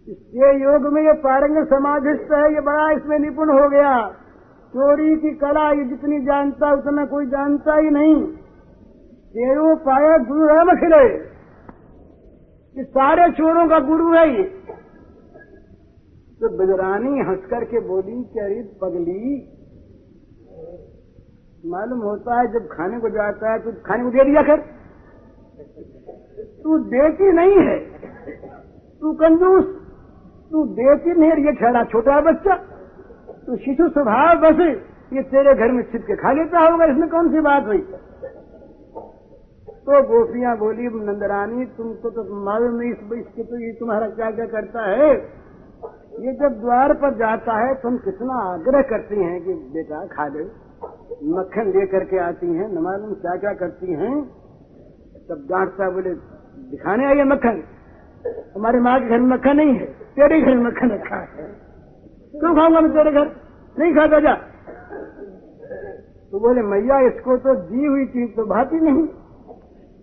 इसके 0.08 0.64
योग 0.64 0.94
में 0.94 1.02
ये 1.02 1.14
पारंग 1.14 1.66
समाधिस्थ 1.66 2.32
है, 2.32 2.54
ये 2.54 2.62
बड़ा 2.62 2.92
इसमें 2.92 3.20
निपुण 3.20 3.50
हो 3.50 3.70
गया। 3.70 4.14
चोरी 4.74 5.16
की 5.16 5.32
कला 5.32 5.72
ये 5.72 5.84
जितनी 5.84 6.20
जानता, 6.20 6.74
उतना 6.74 7.06
कोई 7.06 7.26
जानता 7.26 7.76
ही 7.76 7.90
नहीं। 7.90 8.28
तेरो 9.30 9.76
पाया 9.76 10.18
गुरु 10.18 10.46
राम 10.46 10.70
खिले 10.70 11.28
कि 12.76 12.84
सारे 12.84 13.32
चोरों 13.32 13.68
का 13.68 13.80
गुरु 13.80 14.14
है 14.14 14.36
ये। 14.36 14.58
तो 16.42 16.50
बजरानी 16.50 17.20
हंस 17.20 17.46
करके 17.50 17.80
बोली 17.80 18.24
कि 18.34 18.62
पगली। 18.82 19.22
मालूम 21.64 22.00
होता 22.00 22.40
है 22.40 22.52
जब 22.54 22.68
खाने 22.68 23.00
को 23.00 23.10
जाता 23.10 23.52
है 23.52 23.60
तो 23.60 23.72
खाने 23.86 24.04
को 24.04 24.10
दे 24.10 24.24
दिया 24.24 24.42
कर। 24.42 24.62
तू 26.64 26.78
देती 26.78 27.32
नहीं 27.32 27.56
है। 27.58 27.78
तू 29.02 29.14
कंजूस। 29.14 29.66
तू 30.52 30.64
देती 30.74 31.16
नहीं 31.20 31.46
ये 31.46 31.52
ठहरा 31.52 31.84
छोटा 31.84 32.20
बच्चा। 32.22 32.56
तू 33.48 33.58
शिशु 33.58 33.88
स्वभाव 33.90 34.36
बस 34.38 34.60
ये 35.14 35.22
तेरे 35.24 35.54
घर 35.56 35.72
में 35.72 35.84
छिप 35.84 36.06
के 36.08 36.16
खा 36.16 36.32
लेता 36.32 36.60
होगा। 36.60 36.86
इसमें 36.86 37.10
कौन 37.10 37.30
सी 37.30 37.40
बात 37.40 37.66
हुई? 37.68 37.82
तो 39.88 40.02
गोपियाँ 40.04 40.58
बोली, 40.58 40.88
नंदरानी 40.88 41.66
तुमको 41.66 42.10
तो 42.10 42.24
मालूम 42.46 42.76
नहीं 42.76 42.92
इस 42.92 42.98
इसके 42.98 43.44
तो 43.44 43.60
ये 43.60 43.72
तुम्हारा 43.72 44.10
क्या 44.10 44.32
क्या 44.32 44.46
करता 44.46 44.86
है? 44.86 45.12
ये 46.20 46.34
जब 46.34 46.60
द्वार 46.62 46.94
पर 46.94 47.16
जाता 47.16 47.58
है 47.58 47.74
तुम 47.76 47.98
कितना 47.98 48.34
आग्रह 48.54 48.82
करती 48.82 49.24
हैं 49.24 49.42
कि 49.44 49.54
बेटा 49.54 50.06
खा 50.06 50.28
ले। 50.28 50.44
मक्खन 51.24 51.80
लेकर 51.80 52.06
के 52.06 52.18
आती 52.18 52.48
हैं, 52.48 52.70
न 52.70 52.78
मालूम 52.78 53.14
क्या 53.14 53.36
क्या 53.36 53.54
करती 53.54 53.94
हैं। 53.94 54.24
तब 55.30 55.48
डांटता 55.50 55.90
बोले, 55.90 56.14
दिखाने 56.70 57.06
आइए 57.06 57.24
मक्खन। 57.24 57.64
हमारे 58.56 58.80
माँ 58.80 59.00
के 59.00 59.10
घर 59.10 59.20
में 59.20 59.28
मक्खन 59.28 59.56
नहीं 59.58 59.74
है, 59.74 59.86
तेरे 59.86 60.42
घर 60.42 60.56
में 60.56 60.64
मक्खन 60.64 60.92
रखा 60.92 61.16
है। 61.16 61.48
क्यों 62.32 62.56
खाऊँगा 62.56 62.82
मैं 62.82 62.92
तेरे 62.92 63.12
घर? 63.12 63.36
नहीं 63.80 63.94
खाता 63.94 64.20
जा। 64.20 64.34
तो 66.32 66.40
बोले, 66.40 66.62
मैया, 66.62 67.00
इसको 67.00 67.38
तो 67.38 67.56
दी 67.56 67.86
हुई 67.86 68.06
चीज़ 68.06 68.36
तो 68.36 68.46
भाती 68.46 68.80
नहीं। 68.80 69.08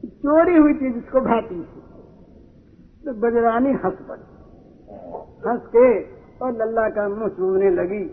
चोरी 0.05 0.57
हुई 0.57 0.75
चीज़ 0.75 0.97
इसको 0.97 1.21
भाती 1.21 1.63
तो 3.05 3.13
बजरानी 3.13 3.73
हंस 3.73 3.95
पड़ी। 3.95 4.34
हंस 5.47 5.63
के 5.77 5.89
और 6.39 6.53
लल्ला 6.53 6.89
का 6.91 7.09
मुँह 7.09 7.29
चूमने 7.37 7.71
लगी। 7.71 8.05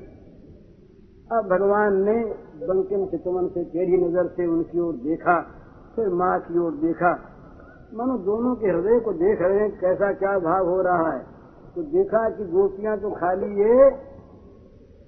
अब 1.31 1.47
भगवान 1.47 2.01
ने 2.03 2.15
बंकिम 2.63 3.05
चितवन 3.07 3.47
से 3.47 3.63
टेढ़ी 3.65 3.97
नज़र 3.97 4.27
से 4.37 4.45
उनकी 4.47 4.79
ओर 4.79 4.95
देखा 5.03 5.35
फिर 5.95 6.09
माँ 6.15 6.37
की 6.39 6.59
ओर 6.59 6.73
देखा। 6.81 7.11
मानो 7.93 8.17
दोनों 8.25 8.55
के 8.55 8.67
हृदय 8.67 8.99
को 8.99 9.13
देख 9.13 9.41
रहे 9.41 9.59
हैं 9.59 9.69
कैसा 9.79 10.11
क्या 10.13 10.37
भाव 10.39 10.67
हो 10.69 10.81
रहा 10.81 11.11
है। 11.11 11.19
तो 11.75 11.83
देखा 11.91 12.29
कि 12.29 12.45
गोपियाँ 12.51 12.97
तो 12.97 13.09
खाली 13.11 13.49
ये 13.59 13.89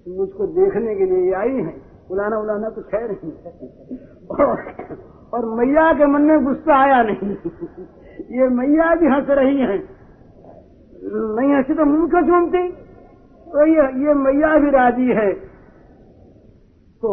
मुझको 0.06 0.48
देखने 0.56 0.96
के 0.96 1.06
लिए 1.06 1.34
आई 1.34 1.56
हैं। 1.58 1.76
उलाना 2.12 2.38
उलाना 2.38 2.70
तो 2.70 2.82
खैर 2.84 3.12
नहीं 3.12 3.32
और, 4.36 4.58
और 5.34 5.46
मैया 5.56 5.92
के 5.94 6.06
मन 6.06 6.22
में 6.22 6.44
गुस्सा 6.46 6.80
आया 6.82 7.02
नहीं। 7.04 7.36
ये 8.38 8.48
मैया 8.56 8.94
भी 8.96 9.08
हंस 9.08 9.30
रही 9.40 9.60
हैं। 9.62 9.80
नहीं 11.04 11.54
हँसी 11.54 11.74
तो 11.74 11.86
मुँह 11.86 12.10
क्यों 12.10 12.22
चूमती 12.24 12.68
तो 13.48 13.66
ये 13.68 13.88
ये 14.04 14.14
मैया 14.16 14.52
भी 14.58 14.70
राज़ी 14.72 15.08
है। 15.12 15.32
तो 17.02 17.10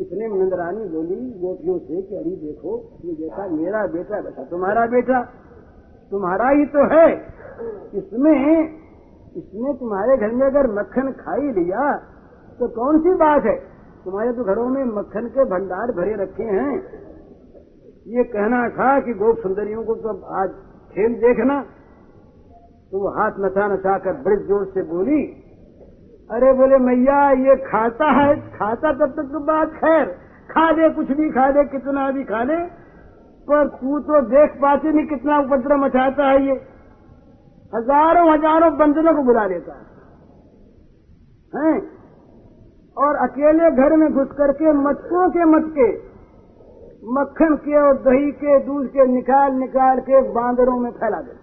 इतने 0.00 0.26
नंदरानी 0.28 0.84
बोली, 0.88 1.16
गोपियों 1.40 1.78
से 1.78 2.02
कि 2.02 2.16
अरे 2.16 2.34
देखो, 2.36 2.74
ये 3.04 3.12
बेटा 3.14 3.46
मेरा 3.48 3.86
बेटा 3.86 4.20
बेटा 4.20 4.44
तुम्हारा 4.44 4.86
बेटा, 4.86 5.20
तुम्हारा 6.12 6.48
ही 6.48 6.64
तो 6.66 6.84
है। 6.92 7.08
इसमें, 7.94 8.38
इसने 9.36 9.74
तुम्हारे 9.74 10.16
घर 10.16 10.32
में 10.34 10.46
अगर 10.46 10.70
मक्खन 10.70 11.10
खाई 11.18 11.50
लिया 11.58 11.92
तो 12.60 12.68
कौन 12.68 13.00
सी 13.00 13.14
बात 13.16 13.44
है? 13.44 13.56
तुम्हारे 14.04 14.32
तो 14.32 14.44
घरों 14.44 14.68
में 14.68 14.84
मक्खन 14.94 15.26
के 15.26 15.44
भंडार 15.44 15.92
भरे 15.92 16.14
रखे 16.14 16.48
हैं। 16.52 16.72
ये 18.06 18.24
कहना 18.28 18.62
था 18.68 18.88
कि 19.00 19.14
गोप 19.14 19.38
सुंदरियों 19.38 19.84
को 19.84 19.94
तो 19.94 20.16
आज 20.36 20.50
खेल 20.92 21.14
देखना। 21.20 21.60
तो 22.92 22.98
वो 22.98 23.08
हाथ 23.10 23.38
नचा 23.40 23.66
नचा 23.68 23.96
कर 23.98 24.12
बड़े 24.22 24.36
ज़ोर 24.44 24.64
से 24.74 24.82
बोली, 24.84 25.22
अरे 26.30 26.52
बोले 26.52 26.78
मैया, 26.78 27.20
ये 27.40 27.54
खाता 27.64 28.10
है, 28.12 28.34
खाता 28.50 28.92
तब 28.94 29.12
तक 29.12 29.30
तो 29.32 29.40
बात 29.46 29.72
खैर। 29.74 30.04
खा 30.48 30.70
दे 30.72 30.88
कुछ 30.90 31.10
भी 31.12 31.30
खा 31.30 31.50
दे 31.50 31.64
कितना 31.68 32.10
भी 32.10 32.24
खा 32.24 32.42
ले, 32.42 32.58
पर 33.48 33.68
तू 33.74 33.98
तो 34.00 34.20
देख 34.28 34.56
पाती 34.62 34.88
नहीं 34.88 35.06
कितना 35.06 35.38
उपद्रव 35.38 35.84
मचाता 35.84 36.28
है 36.28 36.42
ये। 36.46 36.54
हज़ारों 37.72 38.26
हज़ारों 38.32 38.70
बंदरों 38.78 39.14
को 39.16 39.22
बुला 39.22 39.46
लेता 39.46 39.74
है। 39.74 39.84
हैं? 41.54 41.76
और 42.96 43.16
अकेले 43.18 43.70
घर 43.72 43.96
में 43.96 44.08
घुस 44.12 44.32
करके, 44.38 44.72
मटकों 44.78 45.28
के 45.30 45.44
मटके, 45.46 45.90
मक्खन 47.12 47.54
के 47.56 47.76
और 47.80 47.94
दही 48.02 48.30
के 48.40 48.58
दूध 48.64 48.86
के 48.88 49.06
निकाल 49.06 49.52
निकाल 49.54 50.00
के 50.00 50.20
बांदरों 50.32 50.78
में 50.78 50.90
फैला 50.92 51.20
देता 51.20 51.39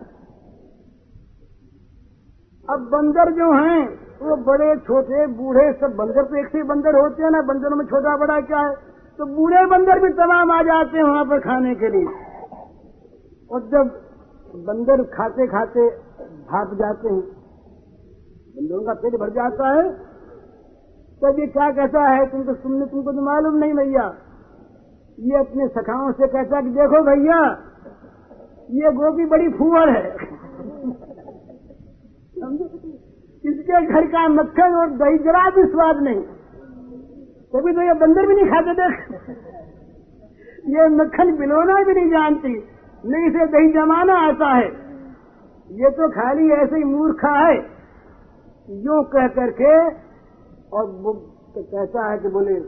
अब 2.69 2.79
बंदर 2.79 3.31
जो 3.31 3.51
हैं, 3.53 3.81
वो 4.21 4.35
बड़े, 4.35 4.75
छोटे, 4.77 5.27
बूढ़े, 5.27 5.73
सब 5.73 5.95
बंदर 5.95 6.23
तो 6.23 6.35
एक 6.35 6.47
से 6.47 6.63
बंदर 6.63 6.95
होते 6.95 7.23
हैं 7.23 7.31
ना, 7.31 7.41
बंदरों 7.41 7.77
में 7.77 7.85
छोटा 7.85 8.17
बड़ा 8.17 8.39
क्या 8.41 8.59
है? 8.59 8.75
तो 9.19 9.25
बूढ़े 9.25 9.65
बंदर 9.65 9.99
भी 9.99 10.09
तमाम 10.09 10.51
आ 10.51 10.61
जाते 10.61 10.97
हैं 10.97 11.03
वहाँ 11.03 11.25
पर 11.25 11.39
खाने 11.39 11.75
के 11.75 11.89
लिए। 11.89 12.05
और 13.51 13.61
जब 13.61 13.95
बंदर 14.65 15.03
खाते 15.03 15.47
खाते 15.47 15.87
भाग 16.51 16.75
जाते 16.75 17.09
हैं, 17.09 17.21
बंदरों 18.57 18.83
का 18.83 18.93
पेट 18.93 19.15
भर 19.19 19.29
जाता 19.29 19.69
है, 19.69 19.89
तब 21.21 21.39
ये 21.39 21.47
क्या 21.47 21.71
कहता 21.71 22.01
है, 22.01 22.25
तुम 22.25 22.43
तो 22.43 22.53
तुमने 22.53 22.85
तुमको 22.85 23.11
तो 23.11 23.21
मालूम 23.21 23.55
नहीं 23.55 23.73
भैया। 23.73 24.13
ये 25.19 25.39
अपने 25.39 25.67
सखाओं 25.67 26.11
से 26.11 26.27
कहता 26.27 26.61
कि 26.61 26.69
देखो 26.69 27.01
भैया, 27.03 27.39
ये 28.71 28.91
गोभी 28.91 29.25
बड़ी 29.25 29.49
फूवर 29.49 29.89
है। 29.89 30.17
इसके 32.37 33.85
घर 33.85 34.07
का 34.07 34.27
मक्खन 34.27 34.73
और 34.73 34.89
दही 34.89 35.17
जरा 35.17 35.49
भी 35.49 35.63
स्वाद 35.63 35.97
नहीं। 35.97 36.21
तभी 37.53 37.71
तो 37.73 37.81
ये 37.81 37.93
बंदर 37.93 38.27
भी 38.27 38.35
नहीं 38.35 38.45
खाते, 38.45 38.73
देख। 38.73 38.95
ये 40.69 40.87
मक्खन 40.89 41.37
बिलोना 41.37 41.83
भी 41.83 41.93
नहीं 41.93 42.09
जानती, 42.09 42.53
नहीं 43.05 43.27
इसे 43.27 43.45
दही 43.45 43.73
जमाना 43.73 44.13
आता 44.13 44.53
है। 44.55 44.67
ये 45.69 45.89
तो 45.89 46.09
खाली 46.09 46.49
ऐसे 46.51 46.75
ही 46.75 46.83
मूर्खा 46.83 47.47
है। 47.47 47.57
यूँ 48.69 49.03
कह 49.03 49.27
करके, 49.27 49.85
और 50.71 50.85
वो 50.85 51.13
कहता 51.57 52.11
है 52.11 52.17
कि 52.17 52.27
बोले, 52.27 52.59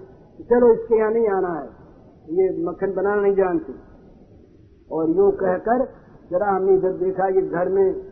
चलो 0.49 0.73
इसके 0.73 0.97
यहाँ 0.97 1.11
नहीं 1.11 1.27
आना 1.27 1.53
है। 1.59 1.67
ये 2.29 2.65
मक्खन 2.65 2.93
बनाना 2.93 3.21
नहीं 3.21 3.35
जानती। 3.35 3.73
और 4.91 5.09
यूँ 5.09 5.31
कहकर 5.31 5.85
जरा 6.31 6.47
हमने 6.47 6.73
इधर 6.73 6.91
देखा 6.91 7.29
कि 7.31 7.41
घर 7.41 7.69
में 7.69 8.08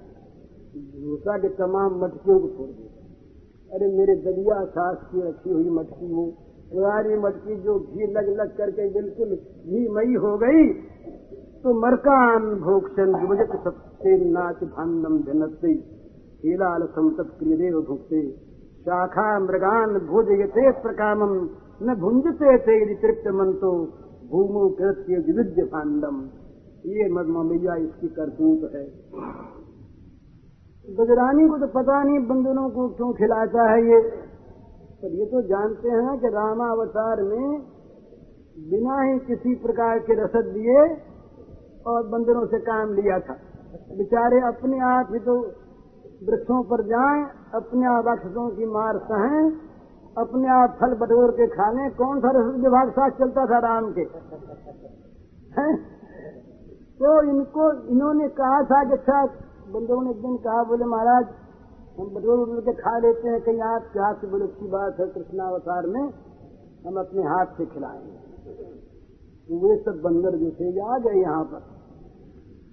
घुसा 1.08 1.38
के 1.38 1.50
तमाम 1.56 2.00
मटकियों 2.04 2.40
को 2.40 2.48
छोड़ 2.48 2.70
दिया 2.70 3.76
अरे 3.76 3.88
मेरे 3.98 4.16
दरिया 4.16 4.63
सास 4.66 4.98
की 5.12 5.22
रखी 5.22 5.50
हुई 5.50 5.70
मटकी 5.70 6.13
वो 6.13 6.26
पुरानी 6.72 7.16
मटकी 7.18 7.56
जो 7.56 7.80
घी 7.80 8.08
लग 8.13 8.30
लग 8.40 8.56
करके 8.58 8.90
बिल्कुल 8.94 9.36
घी 9.66 9.88
मई 9.90 10.16
हो 10.16 10.38
गई 10.38 10.63
तो 11.63 11.74
मरकान 11.80 12.50
भोक्षण 12.62 13.13
जुबजत 13.22 13.56
सत्य 13.63 14.18
नाच 14.32 14.63
भान्नम 14.72 15.18
जनते 15.22 15.72
हीलाल 16.44 16.86
संतत 16.88 17.30
क्रियदेव 17.40 17.80
भुक्ते। 17.82 18.22
शाखा 18.82 19.28
मृगान 19.40 19.98
भोजयते 20.00 20.72
प्रकामम, 20.82 21.34
न 21.84 21.96
भुंजते 21.96 22.58
थे 22.58 22.76
यदि 22.82 22.96
तृप्त 22.96 23.28
मंतो, 23.36 23.72
भूमो 24.32 24.70
कृत्य 24.70 25.18
विविध्य 25.28 25.63
भांडम 25.63 26.22
ये 26.86 27.10
मदमैया 27.10 27.76
इसकी 27.76 28.08
करतूत 28.08 28.70
है। 28.76 28.84
बजरानी 30.88 31.47
को 31.47 31.58
तो 31.58 31.67
पता 31.67 32.04
नहीं 32.04 32.19
बंदरों 32.28 32.69
को 32.69 32.89
क्यों 32.89 33.13
खिलाता 33.13 33.71
है 33.71 33.82
ये। 33.86 34.02
पर 35.02 35.08
ये 35.08 35.26
तो 35.26 35.41
जानते 35.41 35.89
हैं 35.89 36.19
कि 36.19 36.28
रामावतार 36.28 37.23
में 37.23 37.62
बिना 38.69 39.02
ही 39.02 39.19
किसी 39.19 39.56
प्रकार 39.56 40.00
के 40.00 40.13
रसद 40.13 40.45
दिए 40.54 41.02
और 41.88 42.08
बंदरों 42.08 42.45
से 42.45 42.60
काम 42.60 42.93
लिया 42.93 43.19
था। 43.19 43.34
बेचारे 43.97 44.39
अपने 44.39 44.80
आप 44.80 45.08
ही 45.12 45.19
तो 45.19 45.41
वृक्षों 46.23 46.63
पर 46.63 46.84
जाएँ, 46.84 47.26
अपने 47.56 47.86
आप 47.86 48.08
राक्षसों 48.08 48.50
की 48.50 48.65
मार 48.65 48.97
सहें, 48.97 49.52
अपने 50.17 50.47
आप 50.47 50.78
फल 50.82 50.93
बटोर 50.93 51.32
के 51.32 51.47
खा 51.47 51.71
लें। 51.71 51.91
कौन 51.91 52.19
सा 52.19 52.32
रसद 52.32 52.60
विभाग 52.60 52.89
साथ 52.91 53.10
चलता 53.10 53.45
था 53.45 53.58
राम 53.60 53.91
के? 53.91 54.02
हैं? 55.62 55.78
तो 57.00 57.21
इनको, 57.23 57.88
इन्होंने 57.88 58.28
कहा 58.28 58.63
था 58.63 58.84
कि 58.84 58.93
अच्छा 58.93 59.26
बंदों 59.67 60.03
ने 60.03 60.10
एक 60.10 60.21
दिन 60.21 60.38
कहा, 60.38 60.63
बोले, 60.63 60.86
महाराज, 60.86 61.25
हम 61.99 62.06
बटोर 62.06 62.49
बटोर 62.49 62.62
के 62.62 62.73
खा 62.73 62.97
लेते 62.97 63.30
हैं, 63.30 63.41
कहीं 63.41 63.60
आपके 63.60 63.99
हाथ 63.99 64.13
से 64.13 64.27
बोले, 64.27 64.43
अच्छी 64.43 64.67
बात 64.67 64.99
है, 64.99 65.08
कृष्णावतार 65.08 65.86
में 65.86 66.13
हम 66.88 66.99
अपने 66.99 67.21
हाथ 67.21 67.45
से 67.45 67.65
खिलाएँगे। 67.65 68.27
तो 69.47 69.67
वे 69.67 69.84
सब 69.84 70.01
बंदर 70.01 70.38
जो 70.38 70.51
थे 70.51 70.80
आ 70.80 70.97
गए 70.97 71.21
यहाँ 71.21 71.43
पर। 71.43 71.60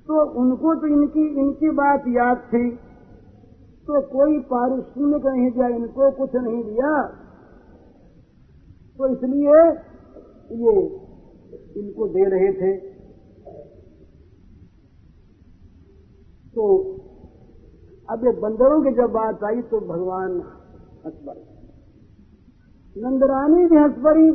तो 0.07 0.41
उनको 0.41 0.75
तो 0.75 0.87
इनकी 0.87 1.41
इनकी 1.41 1.71
बात 1.71 2.03
याद 2.09 2.37
थी। 2.37 2.71
तो 3.87 4.01
कोई 4.01 4.39
पारिश्रमिक 4.41 5.27
नहीं 5.27 5.51
दिया, 5.51 5.69
इनको 5.69 6.11
कुछ 6.11 6.35
नहीं 6.35 6.65
दिया। 6.65 7.07
तो 8.99 9.09
इसलिए 9.09 9.71
ये 10.53 10.87
इनको 11.81 12.09
दे 12.09 12.25
रहे 12.25 12.53
थे। 12.53 12.94
तो 16.57 16.65
अब 18.09 18.25
ये 18.25 18.33
बंदरों 18.41 18.81
की 18.83 18.91
जब 18.97 19.13
बात 19.13 19.45
आई 19.45 19.63
तो 19.71 19.81
भगवान 19.89 20.33
हंस 21.05 21.15
पड़े। 21.27 21.43
नंदरानी 22.97 23.67
भी 23.67 23.77
हंस 23.77 23.97
पड़ी 24.05 24.31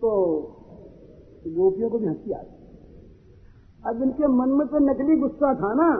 तो 0.00 0.12
गोपियों 1.48 1.90
को 1.90 1.98
भी 1.98 2.06
हँसी 2.06 2.32
आ 2.32 2.42
गई। 2.42 2.60
अब 3.84 4.02
इनके 4.02 4.26
मन 4.28 4.48
में 4.48 4.66
तो 4.68 4.78
नकली 4.78 5.16
गुस्सा 5.16 5.54
था 5.54 5.72
ना। 5.74 5.90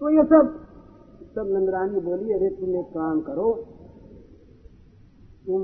तो 0.00 0.10
ये 0.10 0.24
सब 0.24 0.56
सब 1.36 1.48
नंदरानी 1.48 2.00
बोली, 2.00 2.32
अरे 2.32 2.48
तुम 2.50 2.76
एक 2.76 2.86
काम 2.86 3.20
करो, 3.20 3.48
तुम 5.46 5.62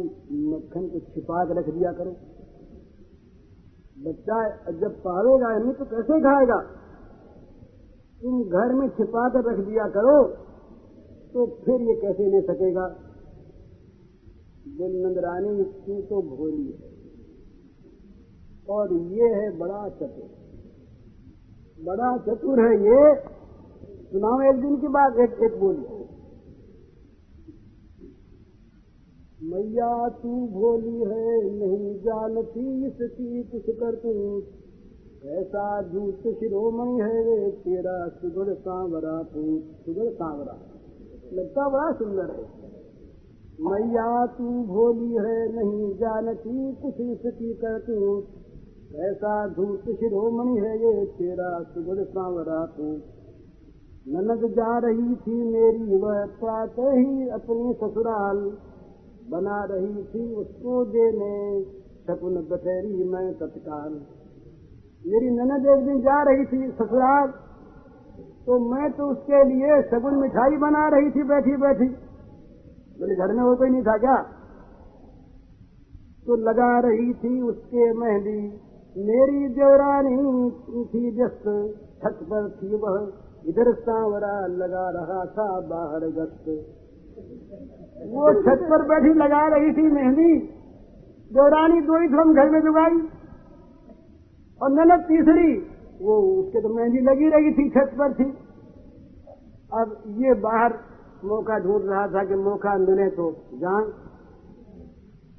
मक्खन 0.50 0.84
को 0.88 0.98
छिपा 1.06 1.44
के 1.44 1.58
रख 1.60 1.68
दिया 1.68 1.92
करो। 1.92 2.12
बच्चा 4.04 4.70
जब 4.72 4.94
पावेगा 5.04 5.58
नहीं 5.58 5.72
तो 5.72 5.84
कैसे 5.84 6.20
खाएगा? 6.20 6.60
तुम 8.22 8.44
घर 8.44 8.74
में 8.74 8.88
छिपा 8.88 9.28
कर 9.28 9.52
रख 9.52 9.58
दिया 9.66 9.88
करो 9.88 10.28
तो 11.32 11.46
फिर 11.46 11.80
ये 11.80 11.94
कैसे 11.94 12.30
ले 12.30 12.40
सकेगा? 12.40 12.88
बोल, 14.68 15.06
नंदरानी, 15.06 15.64
तू 15.64 16.02
तो 16.02 16.36
भोली 16.36 16.72
है। 16.72 16.96
और 18.70 18.92
ये 18.92 19.24
है 19.24 19.58
बड़ा 19.58 19.88
चतुर। 19.88 20.28
बड़ा 21.84 22.16
चतुर 22.18 22.60
है 22.60 22.74
ये। 22.78 23.14
सुनाओ 24.12 24.40
एक 24.40 24.60
दिन 24.60 24.76
की 24.76 24.88
बात, 24.88 25.12
एक 25.16 25.30
एक 25.42 25.60
बोली 25.60 25.95
मैया, 29.42 30.08
तू 30.08 30.28
भोली 30.46 31.00
है, 31.00 31.44
नहीं 31.58 32.00
जानती 32.00 32.86
इसकी 32.86 33.42
कुछ 33.42 33.76
कर 33.76 33.94
तू। 33.94 34.40
कैसा 35.22 35.82
झूठ 35.82 36.14
शिरोमणि 36.14 37.00
है 37.00 37.24
वे, 37.24 37.50
तेरा 37.50 38.08
सुगढ़ 38.08 38.54
सांवरा 38.54 39.22
पूत 39.22 39.62
सुगढ़ 39.86 40.12
सांवरा 40.12 40.58
लगता 41.32 41.68
बड़ा 41.68 41.92
सुंदर 41.92 42.30
है। 42.30 42.44
मैया, 43.60 44.26
तू 44.26 44.62
भोली 44.62 45.12
है, 45.12 45.52
नहीं 45.52 45.94
जानती 45.94 46.74
कुछ 46.74 47.00
इसकी 47.00 47.54
कर 47.54 47.78
तू। 47.78 48.20
कैसा 48.92 49.48
धूत 49.48 49.80
शिरोमणि 49.80 50.60
है 50.60 50.78
ये 50.78 51.06
तेरा 51.06 51.62
सुगढ़ 51.62 52.04
सांवरा 52.04 52.64
पूत 52.64 53.02
ननद 54.08 54.50
जा 54.50 54.78
रही 54.78 55.14
थी 55.14 55.44
मेरी, 55.44 55.98
वह 55.98 56.26
प्रातः 56.26 56.90
ही 56.90 57.28
अपने 57.28 57.72
ससुराल। 57.72 58.56
बना 59.30 59.64
रही 59.64 60.04
थी 60.04 60.34
उसको 60.34 60.84
देने। 60.84 61.64
शकुन 62.06 62.34
बटेरी 62.34 63.04
मैं 63.04 63.34
तत्काल 63.34 63.92
मेरी 65.06 65.30
ननद 65.30 65.66
एक 65.66 65.84
दिन 65.86 66.00
जा 66.00 66.22
रही 66.22 66.44
थी 66.44 66.72
ससुराल 66.72 67.32
तो 68.46 68.58
मैं 68.72 68.92
तो 68.92 69.10
उसके 69.10 69.44
लिए 69.44 69.82
शगुन 69.82 70.14
मिठाई 70.14 70.56
बना 70.56 70.88
रही 70.88 71.10
थी, 71.10 71.22
बैठी 71.22 71.56
बैठी। 71.56 71.88
बोले, 73.00 73.14
घर 73.14 73.32
में 73.32 73.42
वो 73.42 73.56
कोई 73.56 73.70
नहीं 73.70 73.82
था 73.82 73.96
क्या? 73.98 74.16
तो 76.26 76.36
लगा 76.36 76.80
रही 76.80 77.14
थी 77.14 77.40
उसके 77.40 77.92
मेहंदी। 77.92 78.40
मेरी 78.96 79.48
देवरानी 79.48 80.16
थी 80.84 81.16
व्यस्त 81.16 81.42
छत 82.02 82.18
पर 82.22 82.48
थी 82.50 82.76
वह। 82.76 83.12
इधर 83.46 83.74
सांवरा 83.74 84.46
लगा 84.46 84.90
रहा 84.90 85.24
था 85.24 85.60
बाहर 85.60 86.00
गस्त। 86.00 86.46
वो 87.16 88.32
छत 88.40 88.62
पर 88.70 88.82
बैठी 88.88 89.12
लगा 89.18 89.42
रही 89.48 89.72
थी 89.74 89.84
मेहंदी 89.92 90.32
देवरानी 91.30 91.80
दो 91.82 92.00
ही 92.00 92.08
हम 92.12 92.32
घर 92.34 92.50
में 92.50 92.60
जुगाई, 92.60 92.98
और 94.60 94.70
ननद 94.72 95.04
तीसरी, 95.04 95.54
वो 96.00 96.16
उसके 96.34 96.60
तो 96.60 96.68
मेहंदी 96.74 97.00
लगी 97.00 97.28
रही 97.28 97.52
थी, 97.52 97.64
छत 97.70 97.94
पर 97.98 98.12
थी। 98.14 98.26
अब 99.72 99.96
ये 100.18 100.34
बाहर 100.42 100.76
मौका 101.24 101.58
ढूंढ 101.58 101.88
रहा 101.90 102.06
था 102.08 102.24
कि 102.24 102.38
मौका 102.42 102.76
मिले 102.78 103.08
तो 103.10 103.30
जान 103.56 103.90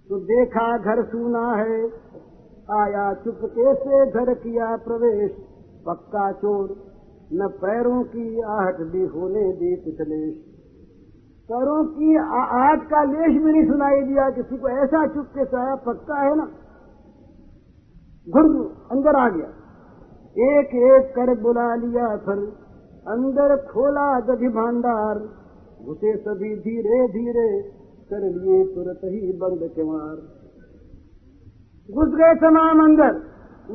तो 0.10 0.20
देखा 0.26 0.68
घर 0.80 1.04
सूना 1.06 1.46
है, 1.56 1.80
आया 2.74 3.06
चुपके 3.24 3.74
से 3.76 4.06
घर 4.12 4.34
किया 4.36 4.76
प्रवेश, 4.84 5.32
पक्का 5.88 6.32
चोर, 6.34 6.76
न 7.34 7.48
पैरों 7.62 8.04
की 8.12 8.28
आहट 8.52 8.78
भी 8.92 9.06
होने 9.08 9.48
दी 9.54 9.76
कुचलेश 9.78 10.36
पैरों 11.50 11.84
की 11.86 12.16
आहट 12.38 12.82
का 12.84 13.02
लेश 13.04 13.36
भी 13.44 13.52
नहीं 13.52 13.66
सुनाई 13.66 14.02
दिया। 14.02 14.30
किसी 14.30 14.58
को 14.58 14.70
ऐसा 14.70 15.06
चुप 15.08 15.28
के 15.28 15.44
साया 15.46 15.76
पकता 15.76 16.16
है 16.22 16.36
ना। 16.36 16.46
घुर 18.28 18.48
अंदर 18.92 19.16
आ 19.16 19.28
गया। 19.30 19.48
एक 20.48 20.74
एक 20.88 21.14
कर 21.16 21.30
बुला 21.42 21.68
लिया 21.76 22.08
फिर 22.18 22.42
अंदर 23.08 23.56
खोला 23.68 24.08
दधि 24.22 24.50
भांडार। 24.50 25.20
घुसे 25.86 26.16
सभी 26.18 26.50
धीरे 26.56 27.00
धीरे। 27.08 27.48
कर 28.10 28.26
लिए 28.26 28.58
तुरंत 28.66 29.06
ही 29.06 29.32
बंद 29.38 29.64
किवार 29.76 30.18
घुस 31.90 32.14
गए 32.16 32.36
तमाम 32.36 32.84
अंदर। 32.84 33.22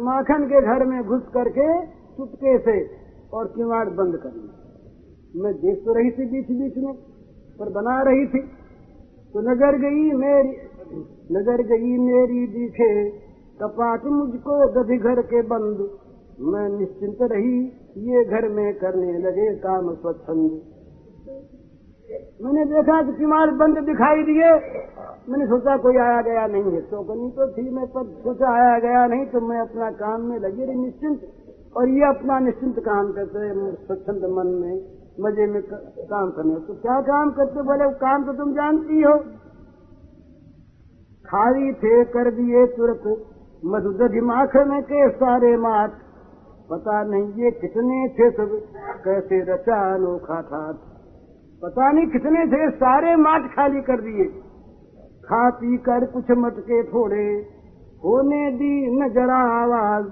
माखन 0.03 0.45
के 0.45 0.61
घर 0.63 0.85
में 0.85 1.03
घुस 1.05 1.23
करके 1.35 1.69
चुपके 2.17 2.59
से 2.59 2.77
और 3.33 3.47
किवाड़ 3.47 3.89
बंद 3.89 4.17
कर 4.17 4.33
लिया 4.33 5.43
मैं 5.43 5.55
देख 5.55 5.83
तो 5.85 5.95
रही 5.95 6.11
थी 6.11 6.27
बीच 6.27 6.49
बीच 6.51 6.79
में। 6.85 6.95
पर 7.59 7.71
बना 7.71 8.01
रही 8.03 8.27
थी। 8.27 8.41
तो 9.35 9.41
नज़र 9.41 9.79
गई 9.79 10.13
मेरी, 10.19 10.55
नज़र 11.33 11.63
गई 11.67 11.99
मेरी 11.99 12.47
दिखे। 12.47 12.93
कपाट 13.61 14.05
मुझको 14.13 14.57
गधि 14.73 14.97
घर 14.99 15.23
के 15.23 15.43
बंद। 15.49 15.79
मैं 16.45 16.69
निश्चिंत 16.79 17.19
रही, 17.23 17.59
ये 18.03 18.25
घर 18.25 18.49
में 18.49 18.75
करने 18.75 19.19
लगे 19.19 19.49
काम 19.57 19.95
स्वच्छंद। 19.95 20.61
मैंने 22.43 22.65
देखा 22.65 23.03
कि 23.03 23.13
किमार 23.13 23.51
बंद 23.51 23.79
दिखाई 23.79 24.23
दिए। 24.23 24.49
मैंने 25.29 25.47
सोचा, 25.47 25.77
कोई 25.77 25.97
आया 25.97 26.21
गया 26.23 26.47
नहीं 26.47 26.73
है। 26.73 26.81
चौकनी 26.91 27.31
तो 27.31 27.47
थी 27.53 27.69
मैं, 27.71 27.87
पर 27.87 28.05
सोचा, 28.23 28.49
आया 28.55 28.79
गया 28.79 29.07
नहीं 29.07 29.27
तो 29.27 29.41
मैं 29.41 29.61
अपना 29.61 29.91
काम 30.01 30.21
में 30.23 30.39
लगी 30.39 30.65
रही 30.65 30.77
निश्चिंत। 30.77 31.21
और 31.77 31.89
ये 31.89 32.05
अपना 32.09 32.39
निश्चिंत 32.39 32.79
काम 32.79 33.13
करते 33.13 33.53
स्वच्छंद 33.87 34.25
मन 34.33 34.47
में। 34.57 35.02
मज़े 35.21 35.47
में 35.47 35.63
काम 35.63 36.31
करने। 36.31 36.55
तो 36.55 36.75
क्या 36.75 37.01
काम 37.01 37.31
करते 37.31 37.63
बोले 37.63 37.89
काम 37.95 38.25
तो 38.25 38.33
तुम 38.33 38.53
जानती 38.53 39.03
हो। 39.03 39.19
खाली 41.27 41.73
थे, 41.73 42.05
कर 42.05 42.31
दिए 42.31 42.67
तुरंत 42.67 43.27
मधुदधि 43.65 44.21
माखन 44.21 44.81
के 44.81 45.11
सारे 45.11 45.57
मात 45.57 45.99
पता 46.71 47.03
नहीं 47.03 47.45
ये 47.45 47.51
कितने 47.51 48.09
थे 48.09 48.31
सब, 48.31 48.51
कैसे 49.05 49.41
रचा 49.43 49.95
अनोखा 49.95 50.43
था। 50.43 50.73
पता 51.63 51.93
नहीं 51.93 52.07
कितने 52.07 52.47
थे, 52.47 52.71
सारे 52.71 53.17
माट 53.17 53.55
खाली 53.57 53.81
कर 53.81 54.01
दिए। 54.01 54.25
खा 55.25 55.51
पी 55.51 55.77
कर 55.77 56.07
कुछ 56.07 56.31
मटके 56.31 56.83
फोड़े। 56.83 57.47
होने 58.05 58.51
दी 58.51 59.01
न 59.01 59.09
जरा 59.13 59.39
आवाज़। 59.63 60.07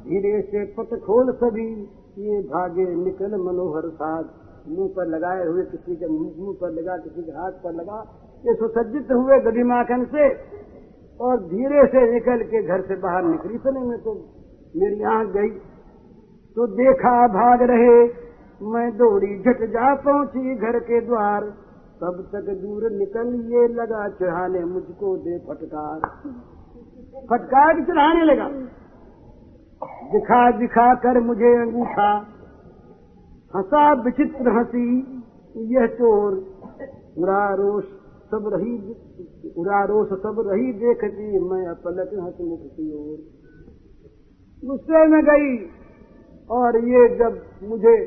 धीरे 0.00 0.42
से 0.42 0.64
पट 0.64 1.00
खोल 1.00 1.32
सभी। 1.32 1.99
ये 2.18 2.40
भागे, 2.42 2.94
निकल 2.94 3.30
मनोहर 3.40 3.88
साथ 3.88 4.24
मुँह 4.68 4.88
पर 4.96 5.06
लगाए 5.06 5.46
हुए 5.46 5.62
किसी 5.62 5.96
के 5.96 6.06
मुँह 6.06 6.56
पर 6.60 6.70
लगा, 6.70 6.96
किसी 6.96 7.22
के 7.22 7.32
हाथ 7.32 7.52
पर 7.52 7.72
लगा। 7.72 8.00
ये 8.46 8.54
सुसज्जित 8.54 9.12
हुए 9.12 9.38
गदी 9.40 9.62
माखन 9.62 10.04
से 10.04 10.28
और 11.20 11.40
धीरे 11.40 11.86
से 11.86 12.12
निकल 12.12 12.42
के 12.42 12.62
घर 12.62 12.80
से 12.80 12.96
बाहर 12.96 13.24
निकली। 13.24 13.54
इतने 13.54 13.80
में 13.80 13.98
तो 13.98 14.14
मेरी 14.76 15.02
आँख 15.02 15.28
गई। 15.28 15.50
तो 16.56 16.66
देखा, 16.66 17.28
भाग 17.28 17.62
रहे। 17.62 18.30
मैं 18.62 18.96
दौड़ी, 18.96 19.38
झट 19.38 19.64
जा 19.70 19.94
पहुँची 19.94 20.54
घर 20.54 20.78
के 20.78 21.00
द्वार। 21.00 21.44
तब 22.02 22.28
तक 22.32 22.50
दूर 22.62 22.90
निकल 22.90 23.34
ये 23.54 23.68
लगा, 23.68 24.08
चढ़ाने 24.08 24.64
मुझको 24.64 25.16
दे 25.16 25.38
फटकार। 25.38 26.00
फटकार 27.30 27.84
चढ़ाने 27.84 28.24
लगा? 28.24 28.48
दिखा 29.84 30.50
दिखा 30.50 30.94
कर 30.94 31.20
मुझे 31.20 31.62
अंगूठा। 31.62 32.26
हंसा 33.56 33.92
विचित्र 33.92 34.48
हँसी, 34.48 35.22
यह 35.56 35.86
चोर। 35.86 36.32
उड़ा 37.18 37.54
रोष 37.54 37.84
सब 38.30 38.50
रही 38.54 38.94
उड़ा 39.56 39.84
रोष 39.84 40.08
सब 40.08 40.44
रही 40.46 40.72
देखती, 40.72 41.38
मैं 41.38 41.66
अपलक 41.66 42.08
हसमुख 42.08 42.60
की 42.62 42.92
ओर। 42.94 43.18
गुस्से 44.64 45.06
में 45.06 45.24
गई, 45.24 45.70
और 46.50 46.76
ये 46.76 47.16
जब 47.16 47.42
मुझे 47.62 48.06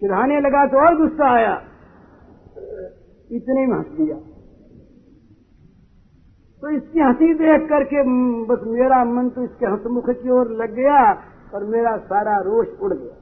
चिढ़ाने 0.00 0.40
लगा 0.40 0.66
तो 0.66 0.86
और 0.86 0.96
गुस्सा 0.96 1.34
आया। 1.34 1.62
इतने 3.32 3.66
में 3.66 3.76
हंस 3.76 3.86
दिया। 3.86 4.29
तो 6.62 6.70
इसकी 6.70 7.00
हँसी 7.00 7.34
देख 7.34 7.68
करके 7.68 8.02
बस 8.44 8.64
मेरा 8.66 9.04
मन 9.04 9.28
तो 9.28 9.42
इसके 9.42 9.66
हंसमुख 9.66 10.10
की 10.10 10.30
ओर 10.30 10.50
लग 10.52 10.74
गया 10.74 10.98
और 11.54 11.64
मेरा 11.64 11.96
सारा 11.96 12.36
रोष 12.40 12.68
उड़ 12.82 12.92
गया। 12.94 13.16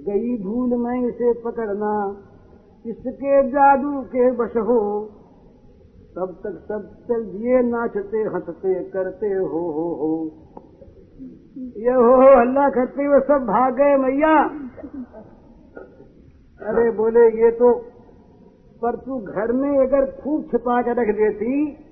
गई 0.00 0.36
भूल 0.42 0.76
मैं 0.76 1.00
इसे 1.08 1.32
पकड़ना 1.32 1.94
इसके 2.86 3.42
जादू 3.50 4.00
के 4.02 4.30
बश 4.30 4.56
हो? 4.56 4.80
तब 6.16 6.34
तक 6.44 6.58
सब 6.68 6.82
चल 7.08 7.24
दिए 7.24 7.62
नाचते, 7.62 8.18
हँसते, 8.18 8.74
करते, 8.84 9.26
हो 9.26 9.62
हो 9.70 9.86
हो। 9.94 10.10
ये 11.76 11.94
हो 11.94 12.14
हो 12.14 12.28
हल्ला 12.40 12.68
करते 12.70 13.04
हुए 13.04 13.20
सब 13.20 13.46
भाग 13.46 13.74
गए 13.74 13.96
मैया। 13.96 14.34
अरे 16.60 16.90
बोले, 16.90 17.24
ये 17.44 17.50
तो 17.50 17.72
पर 18.82 18.96
तू 18.96 19.18
घर 19.18 19.52
में 19.52 19.86
अगर 19.86 20.06
खूब 20.22 20.44
छिपा 20.44 20.82
के 20.82 20.90
रख 20.90 21.14
देती 21.16 21.83